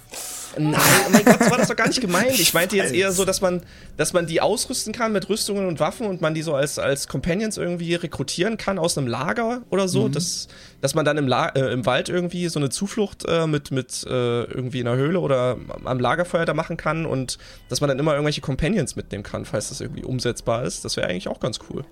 [0.57, 0.75] Nein,
[1.07, 2.39] oh mein Gott, so war das doch gar nicht gemeint.
[2.39, 3.61] Ich meinte jetzt eher so, dass man,
[3.97, 7.07] dass man die ausrüsten kann mit Rüstungen und Waffen und man die so als, als
[7.07, 10.07] Companions irgendwie rekrutieren kann aus einem Lager oder so.
[10.07, 10.11] Mhm.
[10.11, 10.47] Dass,
[10.81, 14.03] dass man dann im, La äh, im Wald irgendwie so eine Zuflucht äh, mit, mit
[14.05, 17.37] äh, irgendwie in einer Höhle oder am Lagerfeuer da machen kann und
[17.69, 20.83] dass man dann immer irgendwelche Companions mitnehmen kann, falls das irgendwie umsetzbar ist.
[20.83, 21.85] Das wäre eigentlich auch ganz cool.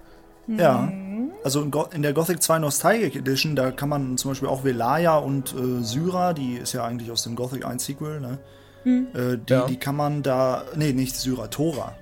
[0.58, 0.92] Ja,
[1.44, 5.18] also in, in, der Gothic 2 Nostalgic Edition, da kann man zum Beispiel auch Velaya
[5.18, 8.40] und äh, Syra, die ist ja eigentlich aus dem Gothic 1 Sequel, ne?
[8.84, 9.08] Hm.
[9.14, 9.66] Äh, die, ja.
[9.68, 11.96] die kann man da, nee, nicht Syra, Tora.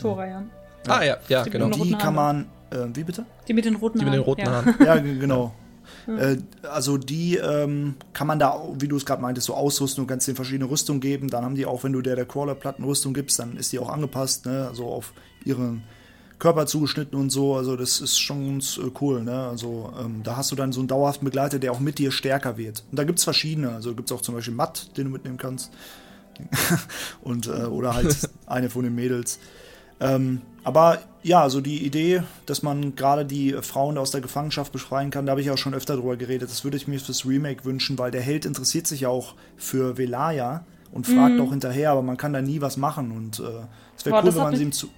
[0.00, 0.30] Tora, ja.
[0.32, 0.44] ja.
[0.86, 1.68] Ah, ja, ja, die genau.
[1.70, 3.24] Die kann man, äh, wie bitte?
[3.48, 4.74] Die mit den roten Die mit den roten Haaren.
[4.84, 5.54] Ja, genau.
[6.06, 6.38] Äh,
[6.70, 10.28] also die ähm, kann man da, wie du es gerade meintest, so ausrüsten und kannst
[10.28, 11.28] den verschiedene Rüstungen geben.
[11.28, 13.90] Dann haben die auch, wenn du der der Crawler-Platten Rüstung gibst, dann ist die auch
[13.90, 14.66] angepasst, ne?
[14.68, 15.12] Also auf
[15.44, 15.82] ihren
[16.40, 17.54] Körper zugeschnitten und so.
[17.54, 19.22] Also das ist schon ganz äh, cool.
[19.22, 19.48] Ne?
[19.48, 22.56] Also ähm, da hast du dann so einen dauerhaften Begleiter, der auch mit dir stärker
[22.56, 22.82] wird.
[22.90, 23.70] Und da gibt es verschiedene.
[23.70, 25.70] Also gibt es auch zum Beispiel Matt, den du mitnehmen kannst.
[27.22, 29.38] und, äh, oder halt eine von den Mädels.
[30.00, 35.10] Ähm, aber ja, also die Idee, dass man gerade die Frauen aus der Gefangenschaft befreien
[35.10, 36.50] kann, da habe ich auch schon öfter drüber geredet.
[36.50, 39.98] Das würde ich mir fürs Remake wünschen, weil der Held interessiert sich ja auch für
[39.98, 41.42] Velaya und fragt mhm.
[41.42, 43.12] auch hinterher, aber man kann da nie was machen.
[43.12, 43.42] Und äh,
[43.96, 44.88] es wäre cool, wenn man sie ihm zu.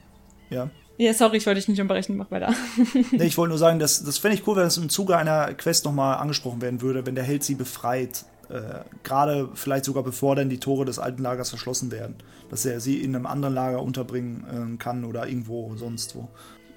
[0.50, 0.70] Ja.
[1.02, 2.54] Ja, sorry, ich wollte dich nicht unterbrechen, mach weiter.
[3.10, 5.52] nee, ich wollte nur sagen, das, das fände ich cool, wenn es im Zuge einer
[5.54, 8.24] Quest nochmal angesprochen werden würde, wenn der Held sie befreit.
[8.48, 12.14] Äh, Gerade vielleicht sogar bevor dann die Tore des alten Lagers verschlossen werden.
[12.50, 16.28] Dass er sie in einem anderen Lager unterbringen äh, kann oder irgendwo sonst wo.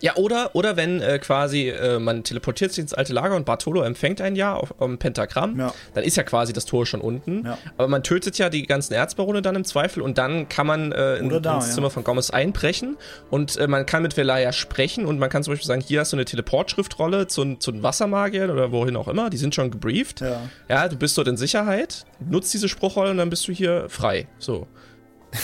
[0.02, 3.82] Ja, oder, oder wenn äh, quasi äh, man teleportiert sich ins alte Lager und Bartolo
[3.82, 5.74] empfängt ein Jahr auf, dem Pentagramm, ja.
[5.94, 7.46] dann ist ja quasi das Tor schon unten.
[7.46, 7.58] Ja.
[7.78, 11.18] Aber man tötet ja die ganzen Erzbarone dann im Zweifel und dann kann man äh,
[11.18, 11.74] in, da, ins ja.
[11.74, 12.98] Zimmer von Gomez einbrechen
[13.30, 16.12] und äh, man kann mit Velaya sprechen und man kann zum Beispiel sagen, hier hast
[16.12, 20.22] du eine Teleportschriftrolle zu, zu den Wassermagiern oder wohin auch immer, die sind schon gebrieft.
[20.22, 20.42] Ja.
[20.68, 24.28] ja, du bist dort in Sicherheit, nutzt diese Spruchrolle und dann bist du hier frei.
[24.40, 24.68] So.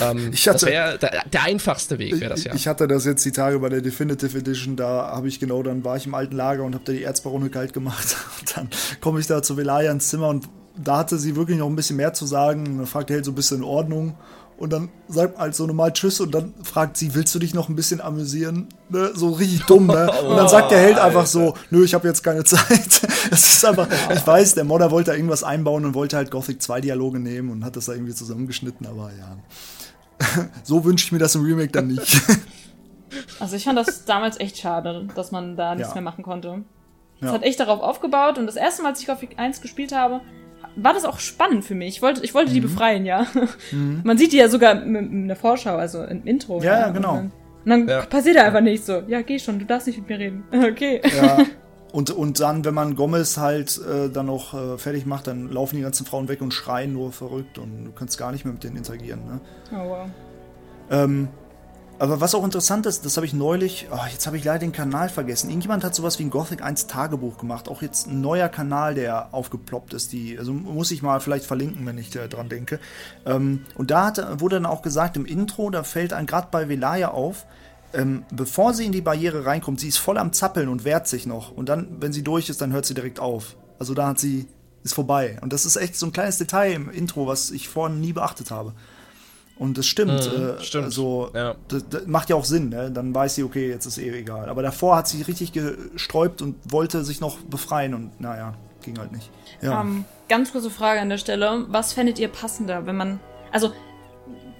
[0.01, 2.53] Ähm, ich hatte, das wäre der, der, einfachste Weg, wäre das ja.
[2.53, 5.83] Ich hatte das jetzt die Tage bei der Definitive Edition, da habe ich genau, dann
[5.83, 8.15] war ich im alten Lager und habe da die Erzbarone kalt gemacht.
[8.39, 8.69] Und dann
[9.01, 11.97] komme ich da zu Velaya ins Zimmer und da hatte sie wirklich noch ein bisschen
[11.97, 12.65] mehr zu sagen.
[12.65, 14.15] Und dann fragt der Held so ein bisschen in Ordnung.
[14.61, 17.67] Und dann sagt halt so normal Tschüss und dann fragt sie, willst du dich noch
[17.67, 18.67] ein bisschen amüsieren?
[18.89, 19.09] Ne?
[19.15, 20.11] So richtig dumm, ne?
[20.23, 23.01] Und dann sagt der Held einfach so, nö, ich habe jetzt keine Zeit.
[23.31, 26.61] Das ist einfach, ich weiß, der Modder wollte da irgendwas einbauen und wollte halt Gothic
[26.61, 29.35] 2 Dialoge nehmen und hat das da irgendwie zusammengeschnitten, aber ja.
[30.63, 32.21] so wünsche ich mir das im Remake dann nicht.
[33.41, 35.95] Also ich fand das damals echt schade, dass man da nichts ja.
[35.95, 36.63] mehr machen konnte.
[37.19, 37.33] Es ja.
[37.33, 40.21] hat echt darauf aufgebaut und das erste Mal, als ich Gothic 1 gespielt habe,
[40.75, 41.95] war das auch spannend für mich.
[41.95, 42.55] Ich wollte, ich wollte mhm.
[42.55, 43.27] die befreien, ja.
[43.71, 44.01] Mhm.
[44.03, 46.61] Man sieht die ja sogar in der Vorschau, also im Intro.
[46.61, 47.17] Ja, ja genau.
[47.17, 47.31] Und
[47.65, 48.05] dann, und dann ja.
[48.05, 49.03] passiert da einfach nicht so.
[49.07, 50.43] Ja, geh schon, du darfst nicht mit mir reden.
[50.53, 51.01] Okay.
[51.15, 51.45] Ja.
[51.91, 55.75] Und, und dann, wenn man Gomez halt äh, dann noch äh, fertig macht, dann laufen
[55.75, 58.63] die ganzen Frauen weg und schreien nur verrückt und du kannst gar nicht mehr mit
[58.63, 59.25] denen interagieren.
[59.25, 59.41] Ne?
[59.73, 60.09] Oh wow.
[60.89, 61.27] Ähm,
[62.01, 64.71] aber was auch interessant ist, das habe ich neulich, oh, jetzt habe ich leider den
[64.71, 65.49] Kanal vergessen.
[65.51, 67.69] Irgendjemand hat sowas wie ein Gothic 1 Tagebuch gemacht.
[67.69, 70.11] Auch jetzt ein neuer Kanal, der aufgeploppt ist.
[70.11, 72.79] Die, also muss ich mal vielleicht verlinken, wenn ich äh, dran denke.
[73.23, 76.67] Ähm, und da hat, wurde dann auch gesagt im Intro, da fällt ein gerade bei
[76.67, 77.45] Velaya auf,
[77.93, 81.25] ähm, bevor sie in die Barriere reinkommt, sie ist voll am Zappeln und wehrt sich
[81.25, 81.51] noch.
[81.51, 83.55] Und dann, wenn sie durch ist, dann hört sie direkt auf.
[83.79, 84.47] Also da hat sie,
[84.83, 85.37] ist vorbei.
[85.41, 88.51] Und das ist echt so ein kleines Detail im Intro, was ich vorhin nie beachtet
[88.51, 88.73] habe.
[89.57, 90.31] Und das stimmt.
[90.35, 90.85] Mhm, äh, stimmt.
[90.85, 91.55] Also, ja.
[91.67, 92.69] das, das, macht ja auch Sinn.
[92.69, 92.89] Ne?
[92.91, 94.49] Dann weiß sie, okay, jetzt ist eh egal.
[94.49, 99.11] Aber davor hat sie richtig gesträubt und wollte sich noch befreien und naja, ging halt
[99.11, 99.29] nicht.
[99.61, 99.79] Ja.
[99.79, 101.65] Um, ähm, ganz kurze Frage an der Stelle.
[101.67, 103.19] Was fändet ihr passender, wenn man.
[103.51, 103.71] Also,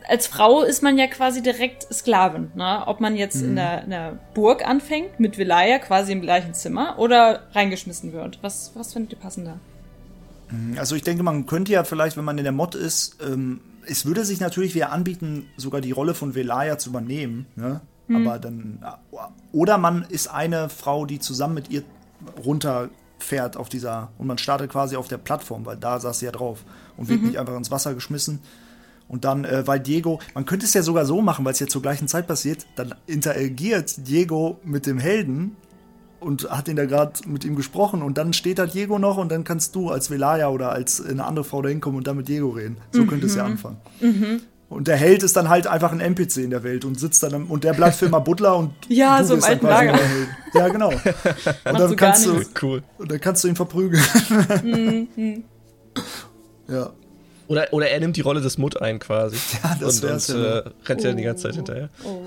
[0.07, 2.51] als Frau ist man ja quasi direkt Sklavin.
[2.55, 2.83] Ne?
[2.85, 3.49] Ob man jetzt mhm.
[3.49, 8.39] in, der, in der Burg anfängt, mit Velaya quasi im gleichen Zimmer oder reingeschmissen wird.
[8.41, 9.59] Was, was findet ihr passender?
[10.77, 14.05] Also ich denke, man könnte ja vielleicht, wenn man in der Mod ist, ähm, es
[14.05, 17.45] würde sich natürlich wieder anbieten, sogar die Rolle von Velaya zu übernehmen.
[17.55, 17.81] Ne?
[18.07, 18.27] Hm.
[18.27, 18.79] Aber dann.
[19.51, 21.83] Oder man ist eine Frau, die zusammen mit ihr
[22.43, 24.11] runterfährt auf dieser.
[24.17, 26.63] Und man startet quasi auf der Plattform, weil da saß sie ja drauf.
[26.97, 27.27] Und wird mhm.
[27.27, 28.39] nicht einfach ins Wasser geschmissen.
[29.11, 31.67] Und dann, äh, weil Diego, man könnte es ja sogar so machen, weil es ja
[31.67, 35.57] zur gleichen Zeit passiert, dann interagiert Diego mit dem Helden
[36.21, 39.29] und hat ihn da gerade mit ihm gesprochen und dann steht da Diego noch und
[39.29, 42.29] dann kannst du als Velaya oder als eine andere Frau da hinkommen und dann mit
[42.29, 42.77] Diego reden.
[42.91, 43.07] So mhm.
[43.07, 43.81] könnte es ja anfangen.
[43.99, 44.43] Mhm.
[44.69, 47.43] Und der Held ist dann halt einfach ein NPC in der Welt und sitzt dann
[47.47, 49.99] und der bleibt für immer Butler und ja, du so im alten Lager.
[50.53, 50.89] Ja, genau.
[51.65, 52.83] Und dann kannst du cool.
[52.97, 54.03] und dann kannst du ihn verprügeln.
[54.63, 55.43] Mhm.
[56.69, 56.91] ja.
[57.51, 59.35] Oder, oder er nimmt die Rolle des Mut ein quasi.
[59.63, 61.07] Ja, das und, und äh, rennt oh.
[61.07, 61.89] ja die ganze Zeit hinterher.
[62.05, 62.21] Oh.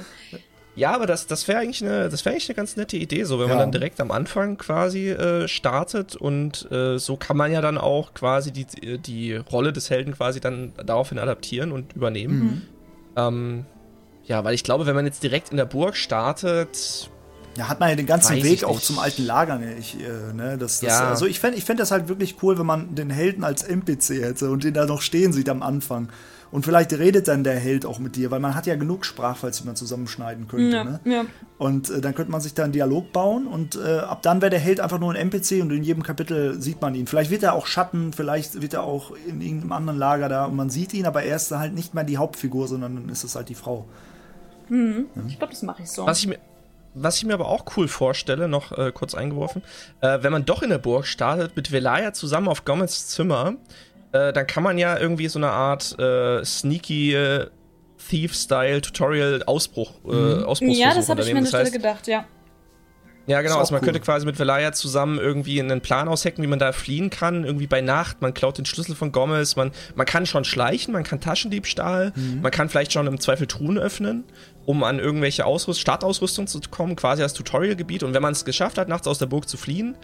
[0.76, 3.48] Ja, aber das, das wäre eigentlich, eine, wär eigentlich eine ganz nette Idee, so wenn
[3.48, 3.54] ja.
[3.54, 7.78] man dann direkt am Anfang quasi äh, startet und äh, so kann man ja dann
[7.78, 8.66] auch quasi die,
[8.98, 12.40] die Rolle des Helden quasi dann daraufhin adaptieren und übernehmen.
[12.42, 12.62] Mhm.
[13.16, 13.64] Ähm,
[14.26, 17.08] ja, weil ich glaube, wenn man jetzt direkt in der Burg startet,
[17.56, 19.96] ja, hat man ja den ganzen Weg auch zum alten Lager nicht.
[20.00, 20.58] Äh, ne?
[20.58, 21.08] das, das, ja.
[21.08, 24.22] Also ich fände ich fänd das halt wirklich cool, wenn man den Helden als NPC
[24.22, 26.08] hätte und den da noch stehen sieht am Anfang.
[26.54, 29.58] Und vielleicht redet dann der Held auch mit dir, weil man hat ja genug Sprachfalls,
[29.58, 30.76] die man zusammenschneiden könnte.
[30.76, 31.00] Ja, ne?
[31.04, 31.24] ja.
[31.58, 34.50] Und äh, dann könnte man sich da einen Dialog bauen und äh, ab dann wäre
[34.50, 37.08] der Held einfach nur ein NPC und in jedem Kapitel sieht man ihn.
[37.08, 40.54] Vielleicht wird er auch Schatten, vielleicht wird er auch in irgendeinem anderen Lager da und
[40.54, 43.34] man sieht ihn, aber er ist halt nicht mehr die Hauptfigur, sondern dann ist es
[43.34, 43.86] halt die Frau.
[44.68, 45.06] Mhm.
[45.16, 45.22] Ja.
[45.26, 46.06] Ich glaube, das mache ich so.
[46.06, 46.38] Was ich mir
[46.94, 49.62] was ich mir aber auch cool vorstelle, noch äh, kurz eingeworfen,
[50.00, 53.54] äh, wenn man doch in der Burg startet mit Velaya zusammen auf Gomez Zimmer,
[54.12, 57.46] äh, dann kann man ja irgendwie so eine Art äh, sneaky äh,
[58.08, 60.44] Thief-Style-Tutorial-Ausbruch äh, mhm.
[60.44, 62.24] Ausbruch Ja, das habe ich mir an der Stelle gedacht, ja.
[63.26, 63.58] Ja, genau.
[63.58, 63.86] Also man cool.
[63.86, 67.44] könnte quasi mit Velaya zusammen irgendwie einen Plan aushecken, wie man da fliehen kann.
[67.44, 68.20] Irgendwie bei Nacht.
[68.20, 69.56] Man klaut den Schlüssel von Gomez.
[69.56, 72.12] Man, man kann schon schleichen, man kann Taschendiebstahl.
[72.14, 72.42] Mhm.
[72.42, 74.24] Man kann vielleicht schon im Zweifel Truhen öffnen,
[74.66, 78.02] um an irgendwelche Ausrüst Startausrüstung zu kommen, quasi als Tutorialgebiet.
[78.02, 79.96] Und wenn man es geschafft hat, nachts aus der Burg zu fliehen,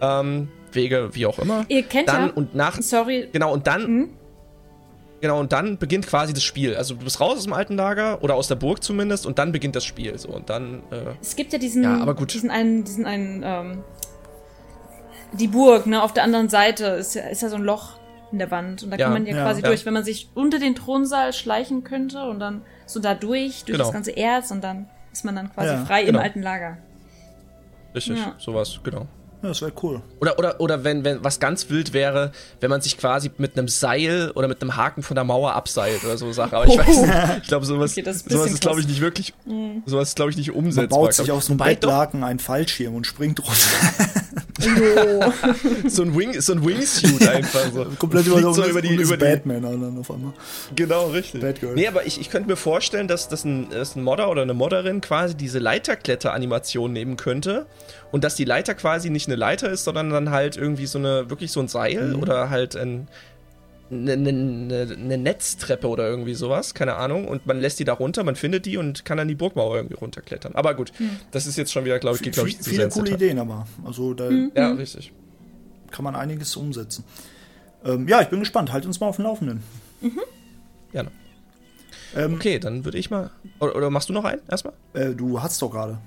[0.00, 1.64] ähm, Wege, wie auch immer.
[1.68, 2.32] Ihr kennt dann ja.
[2.34, 2.80] und nach.
[2.82, 3.28] Sorry.
[3.32, 3.82] Genau, und dann.
[3.82, 4.08] Mhm.
[5.20, 6.74] Genau, und dann beginnt quasi das Spiel.
[6.74, 9.52] Also du bist raus aus dem alten Lager oder aus der Burg zumindest und dann
[9.52, 10.18] beginnt das Spiel.
[10.18, 10.82] So, und dann.
[10.90, 12.34] Äh, es gibt ja diesen, ja, aber gut.
[12.34, 13.84] diesen einen, diesen einen, ähm,
[15.32, 18.00] die Burg, ne, auf der anderen Seite ist ja, ist ja so ein Loch
[18.32, 18.82] in der Wand.
[18.82, 19.68] Und da ja, kann man ja, ja quasi ja.
[19.68, 23.72] durch, wenn man sich unter den Thronsaal schleichen könnte und dann so da durch, durch
[23.72, 23.84] genau.
[23.84, 26.18] das ganze Erz und dann ist man dann quasi frei genau.
[26.18, 26.78] im alten Lager.
[27.94, 29.06] Richtig, sowas, genau.
[29.42, 30.00] Ja, das wäre cool.
[30.20, 32.30] Oder, oder, oder wenn, wenn was ganz wild wäre,
[32.60, 36.04] wenn man sich quasi mit einem Seil oder mit einem Haken von der Mauer abseilt
[36.04, 36.56] oder so Sache.
[36.56, 39.34] Aber ich weiß nicht, ich glaube, sowas, okay, ist sowas ist, glaube ich, nicht wirklich,
[39.44, 39.82] mhm.
[39.84, 40.96] sowas ist, glaube ich, nicht umsetzbar.
[40.96, 44.12] Man baut sich aus einem Bettlaken einen Fallschirm und springt runter.
[45.88, 47.86] so ein Wing, so ein Wingsuit einfach so.
[47.98, 50.32] Komplett über, so über die, über die Batman dann auf einmal.
[50.74, 51.40] Genau, richtig.
[51.40, 51.74] Batgirl.
[51.74, 54.54] Nee, aber ich, ich könnte mir vorstellen, dass, dass, ein, dass ein Modder oder eine
[54.54, 57.66] Modderin quasi diese Leiterkletter-Animation nehmen könnte
[58.10, 61.30] und dass die Leiter quasi nicht eine Leiter ist, sondern dann halt irgendwie so eine,
[61.30, 62.22] wirklich so ein Seil mhm.
[62.22, 63.08] oder halt ein,
[63.92, 67.28] eine, eine, eine, Netztreppe oder irgendwie sowas, keine Ahnung.
[67.28, 69.94] Und man lässt die da runter, man findet die und kann dann die Burgmauer irgendwie
[69.94, 70.54] runterklettern.
[70.54, 71.10] Aber gut, hm.
[71.30, 73.66] das ist jetzt schon wieder, glaube ich, geht, glaube ich, zu Viele coole Ideen aber.
[73.84, 74.52] Also da mhm.
[74.54, 75.12] Ja, richtig.
[75.90, 77.04] Kann man einiges umsetzen.
[77.84, 78.72] Ähm, ja, ich bin gespannt.
[78.72, 79.62] Halt uns mal auf dem Laufenden.
[80.00, 80.20] Mhm.
[80.92, 81.10] Gerne.
[82.14, 83.30] Ähm, okay, dann würde ich mal.
[83.60, 84.74] Oder, oder, machst du noch einen erstmal?
[84.94, 85.98] Äh, du hast doch gerade.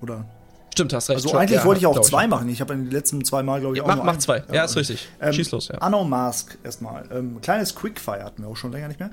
[0.00, 0.24] Oder?
[0.72, 1.16] Stimmt, hast recht.
[1.22, 2.30] Also eigentlich ja, wollte ich auch zwei ich.
[2.30, 2.48] machen.
[2.48, 4.42] Ich habe in den letzten zwei Mal, glaube ich, ja, auch mach, mach zwei.
[4.50, 5.06] Ja, ist richtig.
[5.20, 5.76] Ähm, Schieß los, ja.
[5.78, 7.04] Anno Mask erstmal.
[7.12, 9.10] Ähm, kleines Quickfire hatten wir auch schon länger nicht mehr.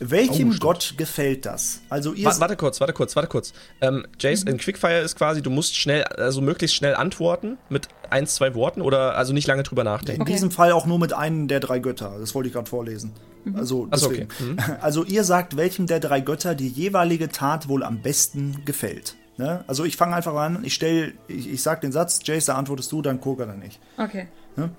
[0.00, 1.82] Welchem oh, Gott gefällt das?
[1.90, 2.24] Also ihr.
[2.24, 3.52] Warte, warte kurz, warte kurz, warte kurz.
[3.82, 4.52] Ähm, Jace, mhm.
[4.52, 8.80] in Quickfire ist quasi, du musst schnell, also möglichst schnell antworten mit ein, zwei Worten
[8.80, 10.16] oder also nicht lange drüber nachdenken.
[10.16, 10.32] In okay.
[10.32, 12.16] diesem Fall auch nur mit einem der drei Götter.
[12.20, 13.12] Das wollte ich gerade vorlesen.
[13.44, 13.56] Mhm.
[13.56, 14.28] Also, Achso, okay.
[14.38, 14.56] Mhm.
[14.80, 19.16] also ihr sagt, welchem der drei Götter die jeweilige Tat wohl am besten gefällt.
[19.42, 19.64] Ne?
[19.66, 22.92] Also ich fange einfach an, ich stelle, ich, ich sag den Satz, Jace, da antwortest
[22.92, 23.80] du, dann Koga dann nicht.
[23.98, 24.28] Okay.
[24.54, 24.70] Ne?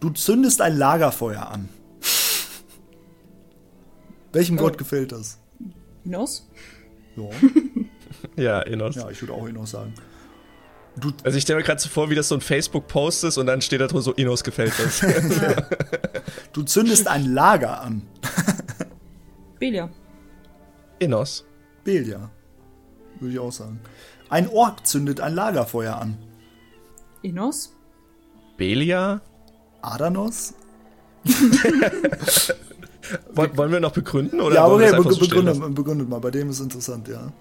[0.00, 1.68] Du zündest ein Lagerfeuer an.
[4.32, 4.62] Welchem oh.
[4.62, 5.38] Gott gefällt das?
[6.04, 6.50] Inos?
[7.14, 7.28] Ja.
[8.42, 8.96] ja, Inos.
[8.96, 9.94] Ja, ich würde auch Inos sagen.
[10.96, 13.46] Du also ich stelle mir gerade so vor, wie das so ein Facebook-Post ist und
[13.46, 15.02] dann steht da drunter so, Inos gefällt das.
[16.52, 18.02] du zündest ein Lager an.
[19.60, 19.88] Belia.
[20.98, 21.44] Inos.
[21.84, 22.28] Belia.
[23.20, 23.80] Würde ich auch sagen.
[24.28, 26.16] Ein Ork zündet ein Lagerfeuer an.
[27.22, 27.74] Inos?
[28.56, 29.20] Belia?
[29.82, 30.54] Adanos?
[33.34, 34.40] Wollen wir noch begründen?
[34.40, 36.20] Oder ja, okay, be so begründet, begründet mal.
[36.20, 37.32] Bei dem ist interessant, ja.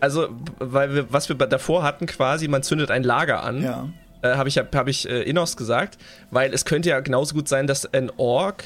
[0.00, 0.28] Also,
[0.58, 3.62] weil wir, was wir davor hatten, quasi, man zündet ein Lager an.
[3.62, 3.88] Ja.
[4.22, 5.98] Äh, habe ich, hab ich äh, Innos gesagt,
[6.30, 8.64] weil es könnte ja genauso gut sein, dass ein Ork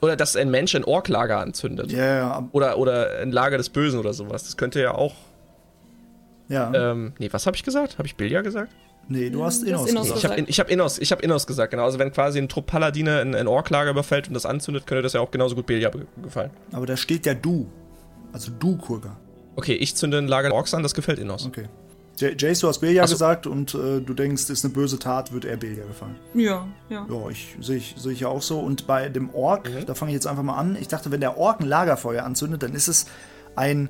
[0.00, 1.92] oder dass ein Mensch ein Ork-Lager anzündet.
[1.92, 2.48] Ja, ja.
[2.52, 4.44] Oder, oder ein Lager des Bösen oder sowas.
[4.44, 5.14] Das könnte ja auch
[6.50, 6.72] ja.
[6.74, 7.96] Ähm, nee, was habe ich gesagt?
[7.98, 8.72] Habe ich Bilja gesagt?
[9.08, 10.38] Nee, du hast Innos, Innos gesagt.
[10.48, 11.84] Ich habe hab Innos, hab Innos gesagt, genau.
[11.84, 15.14] Also wenn quasi ein Trupp Paladine ein, ein Orklager überfällt und das anzündet, könnte das
[15.14, 15.90] ja auch genauso gut Bilja
[16.22, 16.50] gefallen.
[16.72, 17.66] Aber da steht ja du.
[18.32, 19.16] Also du, Kurga.
[19.56, 21.46] Okay, ich zünde ein Lager Orks an, das gefällt Innos.
[21.46, 21.68] Okay.
[22.20, 23.14] Jace, du hast Belia so.
[23.14, 26.16] gesagt und äh, du denkst, ist eine böse Tat, wird er Belia gefallen.
[26.34, 27.06] Ja, ja.
[27.08, 28.60] Ja, ich sehe ich, seh ich ja auch so.
[28.60, 29.86] Und bei dem Ork, mhm.
[29.86, 30.76] da fange ich jetzt einfach mal an.
[30.78, 33.06] Ich dachte, wenn der Ork ein Lagerfeuer anzündet, dann ist es
[33.56, 33.88] ein,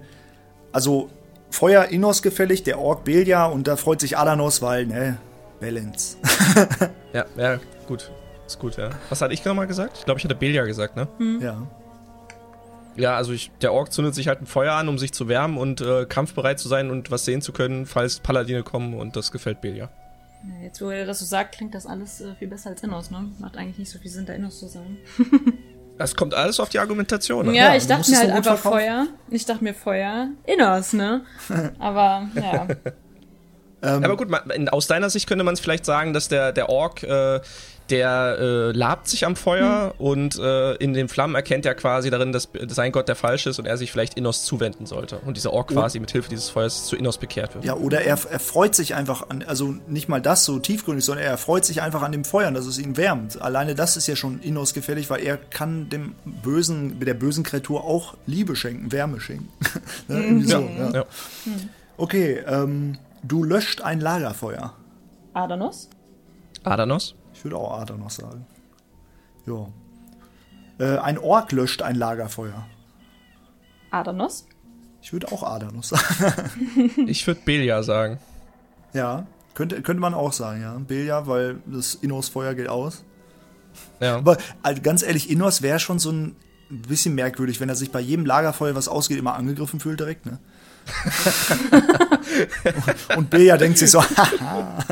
[0.72, 1.10] also
[1.50, 5.18] Feuer Innos gefällig, der Ork Belia und da freut sich Alanos, weil, ne,
[5.60, 6.16] Balance.
[7.12, 8.10] ja, ja, gut.
[8.46, 8.90] Ist gut, ja.
[9.08, 9.98] Was hatte ich nochmal gesagt?
[9.98, 11.06] Ich glaube, ich hatte Belia gesagt, ne?
[11.18, 11.40] Hm.
[11.40, 11.66] Ja.
[12.96, 15.56] Ja, also ich, der Ork zündet sich halt ein Feuer an, um sich zu wärmen
[15.56, 19.30] und äh, kampfbereit zu sein und was sehen zu können, falls Paladine kommen und das
[19.30, 19.88] gefällt Belia.
[20.62, 23.30] Jetzt, wo er das so sagt, klingt das alles äh, viel besser als Innos, ne?
[23.38, 24.98] Macht eigentlich nicht so viel Sinn, da Innos zu sagen.
[26.00, 27.54] Das kommt alles auf die Argumentation an.
[27.54, 28.84] Ja, ja ich dachte mir halt einfach verkaufen.
[28.86, 29.06] Feuer.
[29.28, 31.26] Ich dachte mir Feuer, Innos, ne?
[31.78, 32.66] Aber, ja.
[33.82, 34.28] Ähm, Aber gut,
[34.70, 37.40] aus deiner Sicht könnte man es vielleicht sagen, dass der, der Ork äh,
[37.90, 40.04] der äh, labt sich am Feuer mhm.
[40.04, 43.58] und äh, in den Flammen erkennt er quasi darin, dass sein Gott der falsche ist
[43.58, 45.18] und er sich vielleicht Innos zuwenden sollte.
[45.18, 46.00] Und dieser Ork quasi oh.
[46.00, 47.64] mit Hilfe dieses Feuers zu Innos bekehrt wird.
[47.64, 51.24] Ja, oder er, er freut sich einfach an, also nicht mal das so tiefgründig, sondern
[51.24, 53.40] er freut sich einfach an dem Feuer, dass es ihn wärmt.
[53.42, 57.84] Alleine das ist ja schon Innos gefährlich, weil er kann dem bösen, der bösen Kreatur
[57.84, 59.48] auch Liebe schenken, Wärme schenken.
[60.08, 60.16] ne?
[60.16, 60.44] mhm.
[60.44, 60.90] so, ja.
[60.92, 61.04] Ja.
[61.96, 64.74] Okay, ähm, du löscht ein Lagerfeuer.
[65.34, 65.88] Adanos?
[66.64, 67.14] Adanos?
[67.40, 68.44] Ich würde auch Ader noch sagen.
[69.46, 69.66] Ja.
[70.78, 72.66] Äh, ein Ork löscht ein Lagerfeuer.
[73.90, 74.46] Adanos?
[75.00, 76.90] Ich würde auch Adanos sagen.
[77.06, 78.18] ich würde Belia sagen.
[78.92, 80.76] Ja, könnte, könnte man auch sagen, ja.
[80.86, 83.04] Belia, weil das Innos-Feuer geht aus.
[84.00, 84.18] Ja.
[84.18, 86.36] Aber also ganz ehrlich, Innos wäre schon so ein
[86.68, 90.38] bisschen merkwürdig, wenn er sich bei jedem Lagerfeuer, was ausgeht, immer angegriffen fühlt direkt, ne?
[93.08, 94.84] und, und Belia denkt sich so, haha.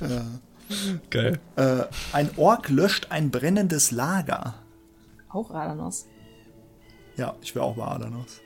[0.00, 0.24] ja.
[1.10, 1.38] Geil.
[1.56, 4.54] Äh, ein Ork löscht ein brennendes Lager.
[5.28, 6.06] Auch Adanos.
[7.16, 8.40] Ja, ich wäre auch bei Adanos.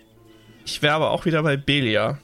[0.65, 2.19] Ich wäre aber auch wieder bei Belia.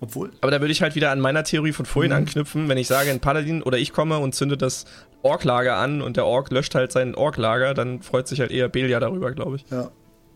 [0.00, 0.32] Obwohl.
[0.40, 2.18] Aber da würde ich halt wieder an meiner Theorie von vorhin mhm.
[2.18, 4.84] anknüpfen, wenn ich sage, ein Paladin oder ich komme und zünde das
[5.22, 9.00] Ork-Lager an und der Ork löscht halt sein Ork-Lager, dann freut sich halt eher Belia
[9.00, 9.64] darüber, glaube ich.
[9.70, 9.90] Ja.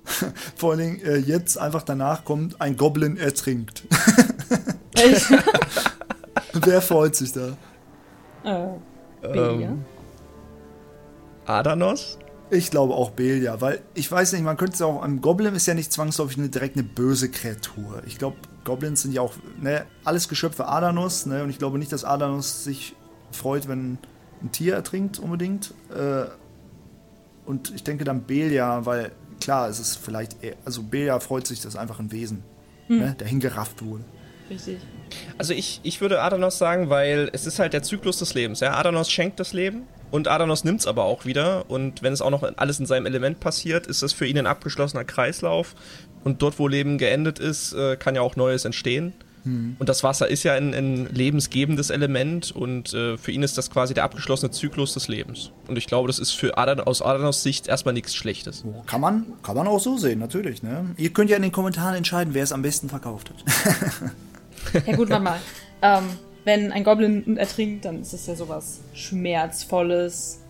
[0.56, 3.84] Vor allen Dingen, äh, jetzt einfach danach kommt ein Goblin ertrinkt.
[4.94, 5.26] Echt?
[6.54, 7.56] Wer freut sich da?
[8.44, 8.78] Äh,
[9.22, 9.68] Belia?
[9.68, 9.84] Ähm,
[11.46, 12.18] Adanos?
[12.50, 15.66] Ich glaube auch Belia, weil ich weiß nicht, man könnte es auch, ein Goblin ist
[15.66, 18.02] ja nicht zwangsläufig eine, direkt eine böse Kreatur.
[18.06, 21.92] Ich glaube, Goblins sind ja auch, ne, alles Geschöpfe Adanos, ne, und ich glaube nicht,
[21.92, 22.94] dass Adanos sich
[23.32, 23.98] freut, wenn
[24.42, 25.74] ein Tier ertrinkt unbedingt.
[25.94, 26.24] Äh,
[27.44, 31.60] und ich denke dann Belia, weil klar, es ist vielleicht, eher, also Belia freut sich,
[31.60, 32.42] dass einfach ein Wesen,
[32.86, 32.98] hm.
[32.98, 34.04] ne, der hingerafft wurde.
[34.50, 34.78] Richtig.
[35.36, 38.60] Also ich, ich würde Adanos sagen, weil es ist halt der Zyklus des Lebens.
[38.60, 38.74] Ja?
[38.74, 41.70] Adanos schenkt das Leben und Adanos nimmt es aber auch wieder.
[41.70, 44.46] Und wenn es auch noch alles in seinem Element passiert, ist das für ihn ein
[44.46, 45.74] abgeschlossener Kreislauf.
[46.24, 49.12] Und dort, wo Leben geendet ist, äh, kann ja auch Neues entstehen.
[49.44, 49.76] Hm.
[49.78, 53.70] Und das Wasser ist ja ein, ein lebensgebendes Element und äh, für ihn ist das
[53.70, 55.52] quasi der abgeschlossene Zyklus des Lebens.
[55.68, 58.64] Und ich glaube, das ist für Adan aus Adanos Sicht erstmal nichts Schlechtes.
[58.86, 60.62] Kann man, kann man auch so sehen, natürlich.
[60.62, 60.86] Ne?
[60.96, 64.12] Ihr könnt ja in den Kommentaren entscheiden, wer es am besten verkauft hat.
[64.86, 65.38] Ja gut, warte mal.
[65.80, 66.04] Ähm,
[66.44, 70.40] wenn ein Goblin ertrinkt, dann ist es ja sowas Schmerzvolles.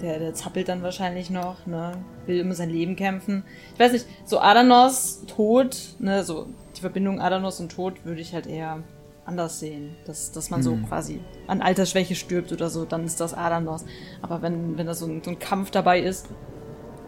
[0.00, 1.92] Der, der zappelt dann wahrscheinlich noch, ne?
[2.26, 3.44] Will immer sein Leben kämpfen.
[3.74, 8.32] Ich weiß nicht, so Adanos, Tod, ne, so die Verbindung Adanos und Tod würde ich
[8.32, 8.82] halt eher
[9.26, 9.94] anders sehen.
[10.06, 10.86] Dass, dass man so hm.
[10.88, 13.84] quasi an Altersschwäche stirbt oder so, dann ist das Adanos.
[14.22, 16.28] Aber wenn, wenn da so ein, so ein Kampf dabei ist,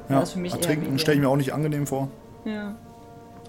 [0.08, 2.08] ja, das für mich Ertrinken stelle ich mir auch nicht angenehm vor.
[2.44, 2.76] Ja.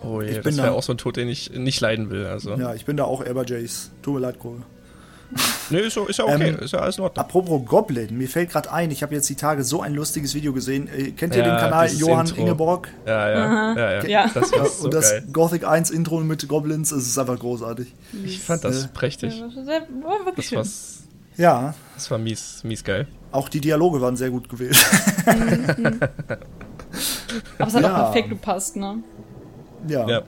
[0.04, 2.26] Oh je, ich das wäre auch so ein Tod, den ich nicht leiden will.
[2.26, 2.56] Also.
[2.56, 3.92] Ja, ich bin da auch eher bei Jace.
[4.02, 4.62] Tut mir leid, Kohl.
[5.70, 7.26] Nee, ist, ist ja okay, ähm, ist ja alles in Ordnung.
[7.26, 10.54] Apropos Goblin, mir fällt gerade ein, ich habe jetzt die Tage so ein lustiges Video
[10.54, 10.88] gesehen.
[10.88, 12.42] Äh, kennt ihr ja, den Kanal Johann Intro.
[12.42, 12.90] Ingeborg?
[13.06, 14.32] Ja, ja, ja, ja, ja.
[14.32, 15.28] Das, ja, so und das geil.
[15.32, 17.94] Gothic 1 Intro mit Goblins, es ist einfach großartig.
[18.24, 19.40] Ich fand das äh, prächtig.
[19.40, 21.00] Ja, das war wirklich das
[21.36, 21.44] schön.
[21.44, 21.74] Ja.
[21.96, 23.08] Das war mies, mies geil.
[23.32, 24.78] Auch die Dialoge waren sehr gut gewählt.
[25.26, 26.00] Mhm.
[27.58, 29.04] Aber es hat auch perfekt gepasst, ne?
[29.88, 30.08] Ja.
[30.08, 30.22] ja.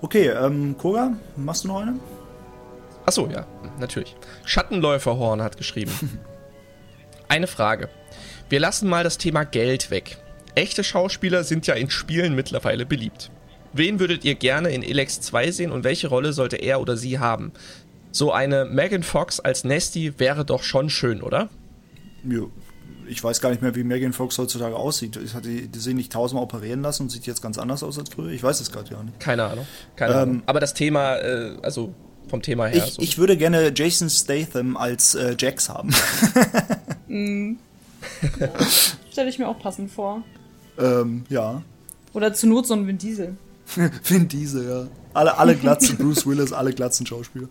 [0.00, 1.98] Okay, ähm, Koga, machst du noch eine?
[3.06, 3.46] Achso, ja,
[3.78, 4.14] natürlich.
[4.44, 5.92] Schattenläuferhorn hat geschrieben.
[7.28, 7.88] eine Frage.
[8.48, 10.18] Wir lassen mal das Thema Geld weg.
[10.54, 13.30] Echte Schauspieler sind ja in Spielen mittlerweile beliebt.
[13.72, 17.18] Wen würdet ihr gerne in Elex 2 sehen und welche Rolle sollte er oder sie
[17.18, 17.52] haben?
[18.12, 21.48] So eine Megan Fox als Nesty wäre doch schon schön, oder?
[22.22, 22.42] Ja,
[23.08, 25.16] ich weiß gar nicht mehr, wie Megan Fox heutzutage aussieht.
[25.16, 28.10] Ich hatte die sehen nicht tausendmal operieren lassen und sieht jetzt ganz anders aus als
[28.10, 28.30] früher.
[28.30, 29.18] Ich weiß es gerade gar nicht.
[29.20, 29.66] Keine Ahnung.
[29.96, 30.42] Keine ähm, Ahnung.
[30.46, 31.94] Aber das Thema, äh, also
[32.28, 32.84] vom Thema her.
[32.86, 33.02] Ich, so.
[33.02, 35.90] ich würde gerne Jason Statham als äh, Jax haben.
[37.08, 37.56] mm.
[39.10, 40.22] Stelle ich mir auch passend vor.
[40.78, 41.62] Ähm, ja.
[42.12, 43.36] Oder zu Not so ein Vin Diesel.
[44.04, 45.03] Vin Diesel, ja.
[45.14, 47.48] Alle, alle Glatzen, Bruce Willis, alle Glatzen Schauspieler.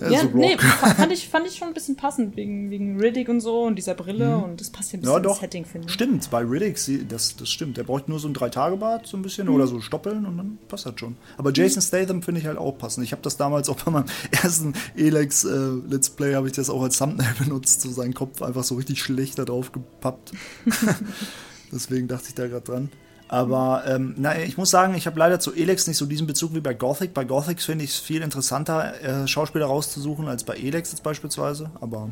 [0.00, 3.40] Ja, so nee, fand ich, fand ich schon ein bisschen passend, wegen, wegen Riddick und
[3.40, 4.42] so und dieser Brille mhm.
[4.44, 5.32] und das passt ja ein bisschen ja, doch.
[5.32, 5.92] ins Setting, finde ich.
[5.92, 7.76] Stimmt, bei Riddick, das, das stimmt.
[7.76, 9.54] Der braucht nur so ein Drei-Tage-Bad, so ein bisschen, mhm.
[9.54, 11.16] oder so Stoppeln und dann passt das schon.
[11.36, 13.04] Aber Jason Statham finde ich halt auch passend.
[13.04, 16.70] Ich habe das damals auch bei meinem ersten Elex äh, Let's Play, habe ich das
[16.70, 20.32] auch als Thumbnail benutzt, so seinen Kopf einfach so richtig schlecht da drauf gepappt.
[21.70, 22.90] Deswegen dachte ich da gerade dran.
[23.32, 26.54] Aber ähm, na, ich muss sagen, ich habe leider zu Elex nicht so diesen Bezug
[26.54, 27.14] wie bei Gothic.
[27.14, 31.70] Bei Gothic finde ich es viel interessanter, äh, Schauspieler rauszusuchen als bei Elex jetzt beispielsweise.
[31.80, 32.10] Aber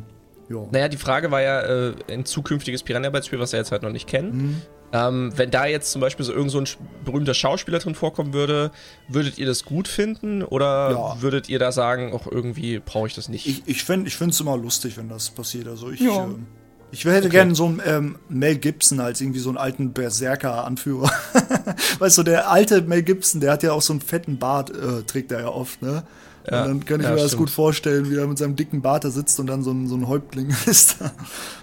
[0.49, 0.65] ja.
[0.71, 4.07] Naja, die Frage war ja äh, ein zukünftiges Piranha-Spiel, was wir jetzt halt noch nicht
[4.07, 4.35] kennen.
[4.35, 4.61] Mhm.
[4.93, 6.67] Ähm, wenn da jetzt zum Beispiel so irgend so ein
[7.05, 8.71] berühmter Schauspieler drin vorkommen würde,
[9.07, 11.21] würdet ihr das gut finden oder ja.
[11.21, 13.45] würdet ihr da sagen, auch irgendwie brauche ich das nicht?
[13.45, 15.67] Ich, ich finde es immer lustig, wenn das passiert.
[15.67, 16.25] Also ich, ja.
[16.25, 16.29] äh,
[16.91, 17.29] ich hätte okay.
[17.29, 21.09] gerne so einen ähm, Mel Gibson als irgendwie so einen alten Berserker-Anführer.
[21.99, 25.03] weißt du, der alte Mel Gibson, der hat ja auch so einen fetten Bart, äh,
[25.03, 26.03] trägt er ja oft, ne?
[26.49, 28.81] Ja, und dann kann ich ja, mir das gut vorstellen, wie er mit seinem dicken
[28.81, 30.97] Bart da sitzt und dann so ein, so ein Häuptling ist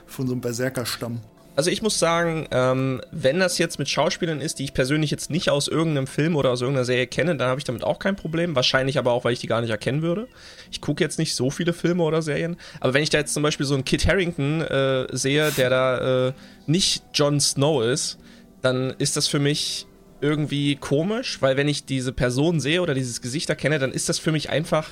[0.07, 1.21] von so einem Berserker-Stamm.
[1.59, 5.29] Also ich muss sagen, ähm, wenn das jetzt mit Schauspielern ist, die ich persönlich jetzt
[5.29, 8.15] nicht aus irgendeinem Film oder aus irgendeiner Serie kenne, dann habe ich damit auch kein
[8.15, 8.55] Problem.
[8.55, 10.29] Wahrscheinlich aber auch, weil ich die gar nicht erkennen würde.
[10.71, 12.57] Ich gucke jetzt nicht so viele Filme oder Serien.
[12.79, 16.29] Aber wenn ich da jetzt zum Beispiel so einen Kit Harrington äh, sehe, der da
[16.29, 16.33] äh,
[16.69, 18.21] nicht Jon Snow ist,
[18.63, 19.89] dann ist das für mich
[20.21, 24.21] irgendwie komisch, weil wenn ich diese Person sehe oder dieses Gesicht erkenne, dann ist das
[24.21, 24.91] für mich einfach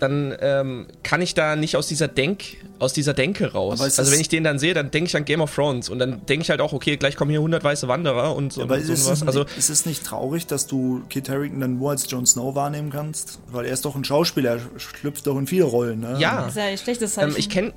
[0.00, 2.42] dann ähm, kann ich da nicht aus dieser Denk,
[2.78, 3.80] aus dieser Denke raus.
[3.80, 6.24] Also wenn ich den dann sehe, dann denke ich an Game of Thrones und dann
[6.26, 8.60] denke ich halt auch, okay, gleich kommen hier 100 weiße Wanderer und so.
[8.60, 11.78] Ja, aber und ist, es, also, ist es nicht traurig, dass du Kit Harington dann
[11.78, 13.38] nur als Jon Snow wahrnehmen kannst?
[13.48, 16.16] Weil er ist doch ein Schauspieler, er schlüpft doch in viele Rollen, ne?
[16.18, 16.42] Ja.
[16.42, 17.30] Das ist ja ein schlechtes Zeichen.
[17.30, 17.72] Ähm, ich kenne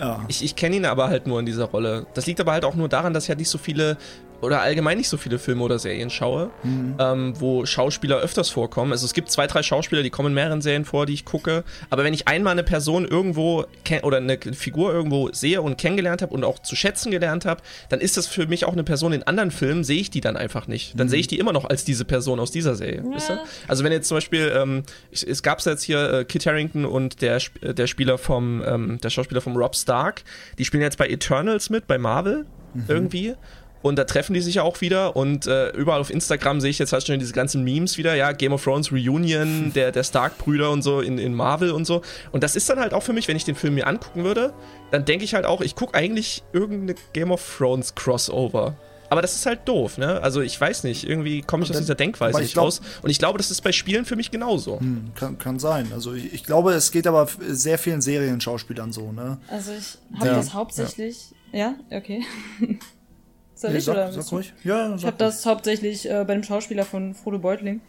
[0.00, 0.24] ja.
[0.28, 2.06] Ich, ich kenne ihn aber halt nur in dieser Rolle.
[2.14, 3.96] Das liegt aber halt auch nur daran, dass ich halt nicht so viele
[4.44, 6.94] oder allgemein nicht so viele Filme oder Serien schaue, mhm.
[6.98, 8.92] ähm, wo Schauspieler öfters vorkommen.
[8.92, 11.64] Also es gibt zwei, drei Schauspieler, die kommen in mehreren Serien vor, die ich gucke.
[11.90, 13.64] Aber wenn ich einmal eine Person irgendwo
[14.02, 18.00] oder eine Figur irgendwo sehe und kennengelernt habe und auch zu schätzen gelernt habe, dann
[18.00, 20.66] ist das für mich auch eine Person in anderen Filmen, sehe ich die dann einfach
[20.66, 20.98] nicht.
[20.98, 21.10] Dann mhm.
[21.10, 23.02] sehe ich die immer noch als diese Person aus dieser Serie.
[23.04, 23.14] Ja.
[23.14, 23.38] Weißt du?
[23.68, 27.40] Also wenn jetzt zum Beispiel, ähm, es gab jetzt hier äh, Kit Harrington und der,
[27.62, 30.22] der Spieler vom, ähm, der Schauspieler vom Rob Stark,
[30.58, 32.84] die spielen jetzt bei Eternals mit, bei Marvel mhm.
[32.88, 33.34] irgendwie.
[33.84, 35.14] Und da treffen die sich ja auch wieder.
[35.14, 38.14] Und äh, überall auf Instagram sehe ich jetzt halt schon diese ganzen Memes wieder.
[38.14, 42.00] Ja, Game of Thrones Reunion, der, der Stark-Brüder und so in, in Marvel und so.
[42.32, 44.54] Und das ist dann halt auch für mich, wenn ich den Film mir angucken würde,
[44.90, 48.74] dann denke ich halt auch, ich gucke eigentlich irgendeine Game of Thrones Crossover.
[49.10, 50.22] Aber das ist halt doof, ne?
[50.22, 52.80] Also ich weiß nicht, irgendwie komme ich aus dieser Denkweise nicht glaub, raus.
[53.02, 54.80] Und ich glaube, das ist bei Spielen für mich genauso.
[54.80, 55.92] Hm, kann, kann sein.
[55.92, 59.36] Also ich, ich, glaube, es geht aber sehr vielen Serienschauspielern so, ne?
[59.48, 60.36] Also ich habe ja.
[60.36, 61.34] das hauptsächlich.
[61.52, 61.98] Ja, ja?
[61.98, 62.24] okay.
[63.54, 64.12] Soll nee, ich sag, oder?
[64.12, 64.52] Sag ruhig.
[64.64, 67.80] Ja, ich habe das hauptsächlich äh, bei dem Schauspieler von Frodo Beutling.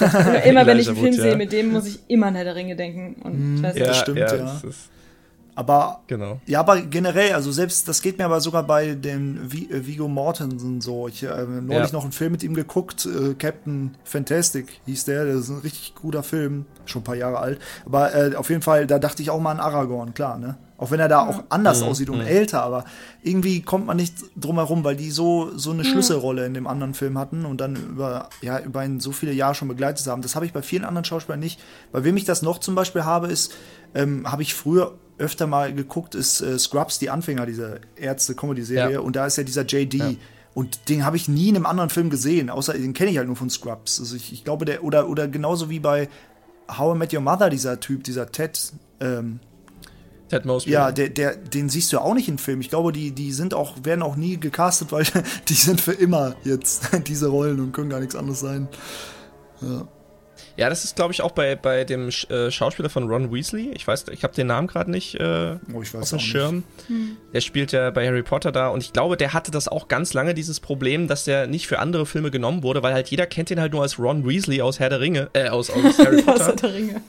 [0.44, 1.22] immer wenn ich einen Film ja.
[1.22, 3.20] sehe, mit dem muss ich immer an Herr der Ringe denken.
[3.22, 4.34] Und mm, weiß ja, das stimmt, ja.
[4.34, 4.60] ja.
[5.56, 6.40] Aber genau.
[6.46, 10.80] ja, aber generell, also selbst das geht mir aber sogar bei dem äh, Vigo Mortensen
[10.80, 11.06] so.
[11.06, 11.92] Ich habe äh, neulich ja.
[11.92, 15.26] noch einen Film mit ihm geguckt, äh, Captain Fantastic hieß der.
[15.26, 17.60] Das ist ein richtig guter Film, schon ein paar Jahre alt.
[17.86, 20.56] Aber äh, auf jeden Fall, da dachte ich auch mal an Aragorn, klar, ne?
[20.76, 21.88] Auch wenn er da auch anders mhm.
[21.88, 22.26] aussieht und mhm.
[22.26, 22.84] älter, aber
[23.22, 26.94] irgendwie kommt man nicht drum herum, weil die so, so eine Schlüsselrolle in dem anderen
[26.94, 30.20] Film hatten und dann über, ja, über ihn so viele Jahre schon begleitet haben.
[30.20, 31.60] Das habe ich bei vielen anderen Schauspielern nicht.
[31.92, 33.52] Bei wem ich das noch zum Beispiel habe, ist,
[33.94, 38.94] ähm, habe ich früher öfter mal geguckt, ist äh, Scrubs, die Anfänger dieser Ärzte-Comedy-Serie.
[38.94, 39.00] Ja.
[39.00, 39.94] Und da ist ja dieser JD.
[39.94, 40.12] Ja.
[40.54, 43.26] Und den habe ich nie in einem anderen Film gesehen, außer den kenne ich halt
[43.26, 44.00] nur von Scrubs.
[44.00, 46.08] Also ich, ich glaube, der, oder, oder genauso wie bei
[46.68, 49.40] How I Met Your Mother, dieser Typ, dieser Ted, ähm,
[50.34, 50.72] Ted Mosby.
[50.72, 52.60] Ja, der, der, den siehst du ja auch nicht im Film.
[52.60, 55.04] Ich glaube, die, die sind auch, werden auch nie gecastet, weil
[55.48, 58.68] die sind für immer jetzt diese Rollen und können gar nichts anderes sein.
[59.60, 59.86] Ja.
[60.56, 63.72] Ja, das ist, glaube ich, auch bei, bei dem äh, Schauspieler von Ron Weasley.
[63.74, 66.62] Ich weiß, ich habe den Namen gerade nicht äh, oh, auf dem Schirm.
[66.86, 67.16] Hm.
[67.32, 70.14] Der spielt ja bei Harry Potter da und ich glaube, der hatte das auch ganz
[70.14, 73.50] lange, dieses Problem, dass der nicht für andere Filme genommen wurde, weil halt jeder kennt
[73.50, 76.40] ihn halt nur als Ron Weasley aus Herr der Ringe, äh, aus, aus Harry Potter.
[76.40, 77.00] aus Herr der Ringe.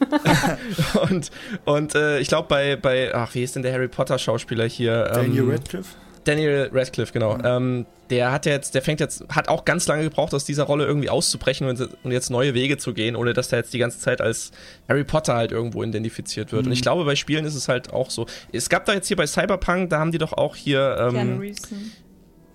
[1.10, 1.32] und
[1.66, 5.04] und äh, ich glaube, bei, bei, ach, wie ist denn der Harry Potter Schauspieler hier?
[5.14, 5.90] Daniel ähm, Radcliffe?
[6.26, 7.38] Daniel Radcliffe, genau.
[7.38, 7.42] Mhm.
[7.46, 10.86] Ähm, der hat jetzt, der fängt jetzt, hat auch ganz lange gebraucht, aus dieser Rolle
[10.86, 14.00] irgendwie auszubrechen und, und, jetzt neue Wege zu gehen, ohne dass er jetzt die ganze
[14.00, 14.52] Zeit als
[14.88, 16.64] Harry Potter halt irgendwo identifiziert wird.
[16.64, 16.68] Mhm.
[16.68, 18.28] Und ich glaube, bei Spielen ist es halt auch so.
[18.52, 20.98] Es gab da jetzt hier bei Cyberpunk, da haben die doch auch hier.
[21.00, 21.40] Ähm.
[21.40, 21.54] Ne?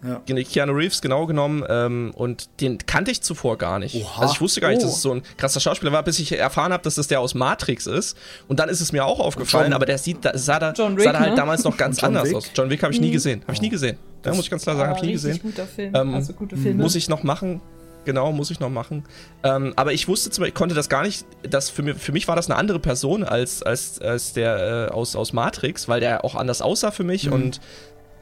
[0.03, 0.23] Ja.
[0.45, 3.95] Keanu Reeves genau genommen ähm, und den kannte ich zuvor gar nicht.
[3.95, 4.23] Oha.
[4.23, 4.85] Also ich wusste gar nicht, oh.
[4.85, 7.35] dass es so ein krasser Schauspieler war, bis ich erfahren habe, dass das der aus
[7.35, 8.17] Matrix ist.
[8.49, 11.03] Und dann ist es mir auch aufgefallen, John, aber der sieht, da, sah, da, Wick,
[11.03, 11.37] sah da halt ne?
[11.37, 12.37] damals noch ganz anders Wick?
[12.37, 12.51] aus.
[12.55, 13.13] John Wick habe ich nie mhm.
[13.13, 13.43] gesehen.
[13.43, 13.99] Habe ich nie gesehen.
[14.23, 15.41] Da muss ich ganz klar sagen, habe ich nie gesehen.
[15.43, 15.95] Guter Film.
[15.95, 16.83] Ähm, also gute Filme.
[16.83, 17.61] Muss ich noch machen.
[18.07, 19.05] Genau, muss ich noch machen.
[19.43, 22.13] Ähm, aber ich wusste zum Beispiel, ich konnte das gar nicht, das für, mich, für
[22.13, 26.01] mich war das eine andere Person als, als, als der äh, aus, aus Matrix, weil
[26.01, 27.33] der auch anders aussah für mich mhm.
[27.33, 27.61] und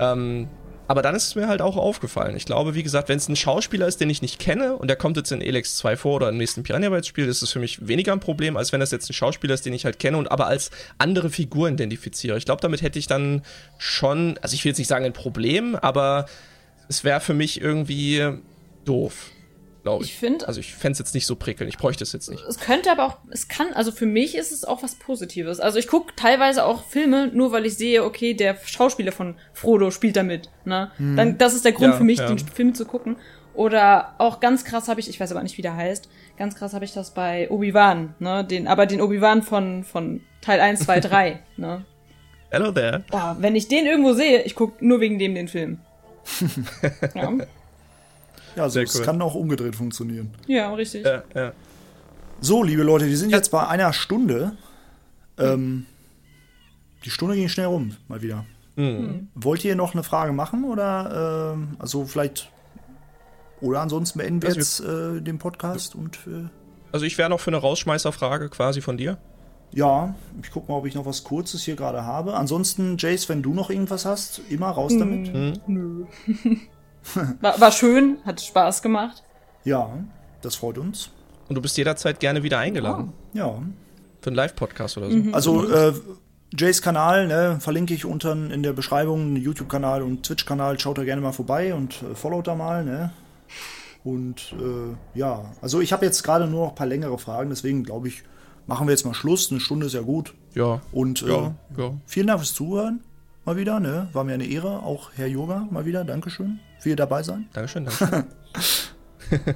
[0.00, 0.48] ähm,
[0.89, 2.34] aber dann ist es mir halt auch aufgefallen.
[2.34, 4.97] Ich glaube, wie gesagt, wenn es ein Schauspieler ist, den ich nicht kenne und der
[4.97, 7.61] kommt jetzt in Elex 2 vor oder im nächsten Piranha Bytes Spiel, ist es für
[7.61, 10.16] mich weniger ein Problem, als wenn das jetzt ein Schauspieler ist, den ich halt kenne
[10.16, 12.39] und aber als andere Figur identifiziere.
[12.39, 13.43] Ich glaube, damit hätte ich dann
[13.76, 16.26] schon, also ich will jetzt nicht sagen ein Problem, aber
[16.89, 18.26] es wäre für mich irgendwie
[18.86, 19.30] doof
[19.89, 20.11] glaube ich.
[20.11, 20.47] Ich finde.
[20.47, 21.72] Also ich fände es jetzt nicht so prickelnd.
[21.72, 22.45] Ich bräuchte es jetzt nicht.
[22.45, 25.61] Es könnte aber auch, es kann, also für mich ist es auch was Positives.
[25.61, 29.91] Also ich gucke teilweise auch Filme, nur weil ich sehe, okay, der Schauspieler von Frodo
[29.91, 30.51] spielt da mit.
[30.64, 30.91] Ne?
[30.99, 31.16] Hm.
[31.16, 32.26] Dann, das ist der Grund ja, für mich, ja.
[32.26, 33.16] den Film zu gucken.
[33.55, 36.74] Oder auch ganz krass habe ich, ich weiß aber nicht, wie der heißt, ganz krass
[36.74, 38.45] habe ich das bei Obi-Wan, ne?
[38.45, 41.84] Den, aber den Obi-Wan von, von Teil 1, 2, 3, ne?
[42.51, 43.03] Hello there.
[43.11, 45.80] Boah, wenn ich den irgendwo sehe, ich gucke nur wegen dem den Film.
[47.14, 47.32] ja.
[48.59, 49.04] Ja, also es cool.
[49.04, 50.34] kann auch umgedreht funktionieren.
[50.48, 51.06] Ja, richtig.
[51.06, 51.52] Ja, ja.
[52.40, 54.56] So, liebe Leute, wir sind jetzt bei einer Stunde.
[55.38, 55.86] Ähm,
[57.04, 58.46] die Stunde ging schnell rum, mal wieder.
[58.74, 59.28] Mhm.
[59.36, 62.50] Wollt ihr noch eine Frage machen oder äh, also vielleicht
[63.61, 66.48] oder ansonsten beenden wir also jetzt äh, den Podcast und äh,
[66.90, 69.18] also ich wäre noch für eine Rausschmeißerfrage quasi von dir.
[69.72, 72.34] Ja, ich gucke mal, ob ich noch was Kurzes hier gerade habe.
[72.34, 75.32] Ansonsten, Jace, wenn du noch irgendwas hast, immer raus damit.
[75.32, 75.61] Mhm.
[75.68, 76.06] Nö.
[77.40, 79.22] War, war schön, hat Spaß gemacht.
[79.64, 79.90] Ja,
[80.42, 81.11] das freut uns.
[81.49, 83.12] Und du bist jederzeit gerne wieder eingeladen.
[83.34, 83.38] Oh.
[83.38, 83.62] Ja.
[84.20, 85.16] Für einen Live-Podcast oder so.
[85.16, 85.34] Mhm.
[85.34, 85.92] Also, äh,
[86.57, 90.78] Jays Kanal, ne, verlinke ich unten in der Beschreibung, YouTube-Kanal und Twitch-Kanal.
[90.80, 93.12] Schaut da gerne mal vorbei und äh, followt da mal, ne?
[94.05, 97.84] Und äh, ja, also ich habe jetzt gerade nur noch ein paar längere Fragen, deswegen
[97.84, 98.22] glaube ich,
[98.66, 99.51] machen wir jetzt mal Schluss.
[99.51, 100.34] Eine Stunde ist ja gut.
[100.55, 100.80] Ja.
[100.92, 101.92] Und äh, ja, ja.
[102.07, 103.01] vielen Dank fürs Zuhören
[103.49, 104.09] mal wieder, ne?
[104.12, 104.82] War mir eine Ehre.
[104.82, 106.05] Auch Herr Yoga mal wieder.
[106.05, 107.49] Dankeschön für Ihr dabei sein.
[107.55, 108.26] Dankeschön, danke.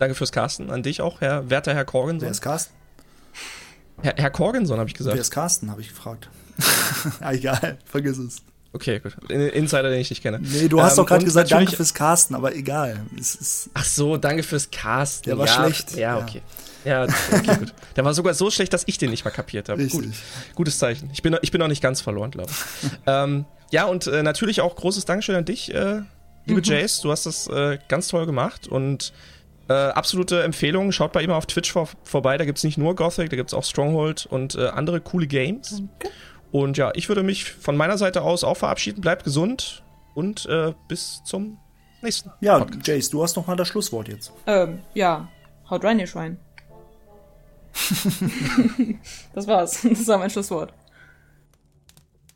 [0.00, 0.70] danke fürs Casten.
[0.70, 2.26] An dich auch, Herr werter Herr Corgenson.
[2.26, 2.74] Wer ist Carsten?
[4.02, 5.14] Herr, Herr Corgenson, habe ich gesagt.
[5.14, 6.30] Wer ist Carsten, habe ich gefragt.
[7.20, 8.42] ah, egal, vergiss es.
[8.74, 9.14] Okay, gut.
[9.30, 10.40] Insider, den ich nicht kenne.
[10.40, 13.04] Nee, du hast ähm, doch gerade gesagt, danke fürs Casten, aber egal.
[13.74, 15.30] Ach so, danke fürs Casten.
[15.30, 15.96] Der war ja, schlecht.
[15.96, 16.40] Ja, okay.
[16.84, 17.74] Ja, okay, gut.
[17.96, 19.86] Der war sogar so schlecht, dass ich den nicht mal kapiert habe.
[19.86, 20.06] Gut.
[20.54, 21.10] Gutes Zeichen.
[21.12, 22.90] Ich bin, ich bin noch nicht ganz verloren, glaube ich.
[23.06, 26.00] ähm, ja, und äh, natürlich auch großes Dankeschön an dich, äh,
[26.46, 26.64] liebe mhm.
[26.64, 27.02] Jace.
[27.02, 29.12] Du hast das äh, ganz toll gemacht und
[29.68, 30.92] äh, absolute Empfehlung.
[30.92, 32.36] Schaut bei ihm auf Twitch vor, vorbei.
[32.36, 35.26] Da gibt es nicht nur Gothic, da gibt es auch Stronghold und äh, andere coole
[35.26, 35.70] Games.
[35.70, 36.10] Danke.
[36.52, 39.00] Und ja, ich würde mich von meiner Seite aus auch verabschieden.
[39.00, 39.82] Bleibt gesund
[40.14, 41.58] und äh, bis zum
[42.02, 42.30] nächsten.
[42.40, 42.86] Ja, Podcast.
[42.86, 44.32] Jace, du hast noch mal das Schlusswort jetzt.
[44.46, 45.28] Ähm, ja,
[45.70, 46.38] haut rein, ihr Schwein.
[49.34, 49.80] das war's.
[49.82, 50.74] Das war mein Schlusswort.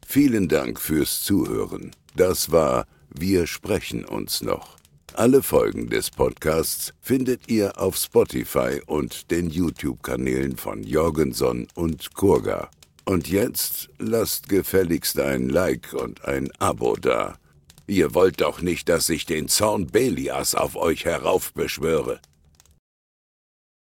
[0.06, 1.90] Vielen Dank fürs Zuhören.
[2.14, 4.76] Das war Wir sprechen uns noch.
[5.14, 12.70] Alle Folgen des Podcasts findet ihr auf Spotify und den YouTube-Kanälen von Jorgenson und Kurga.
[13.08, 17.38] Und jetzt lasst gefälligst ein Like und ein Abo da.
[17.86, 22.20] Ihr wollt doch nicht, dass ich den Zorn Belias auf euch heraufbeschwöre.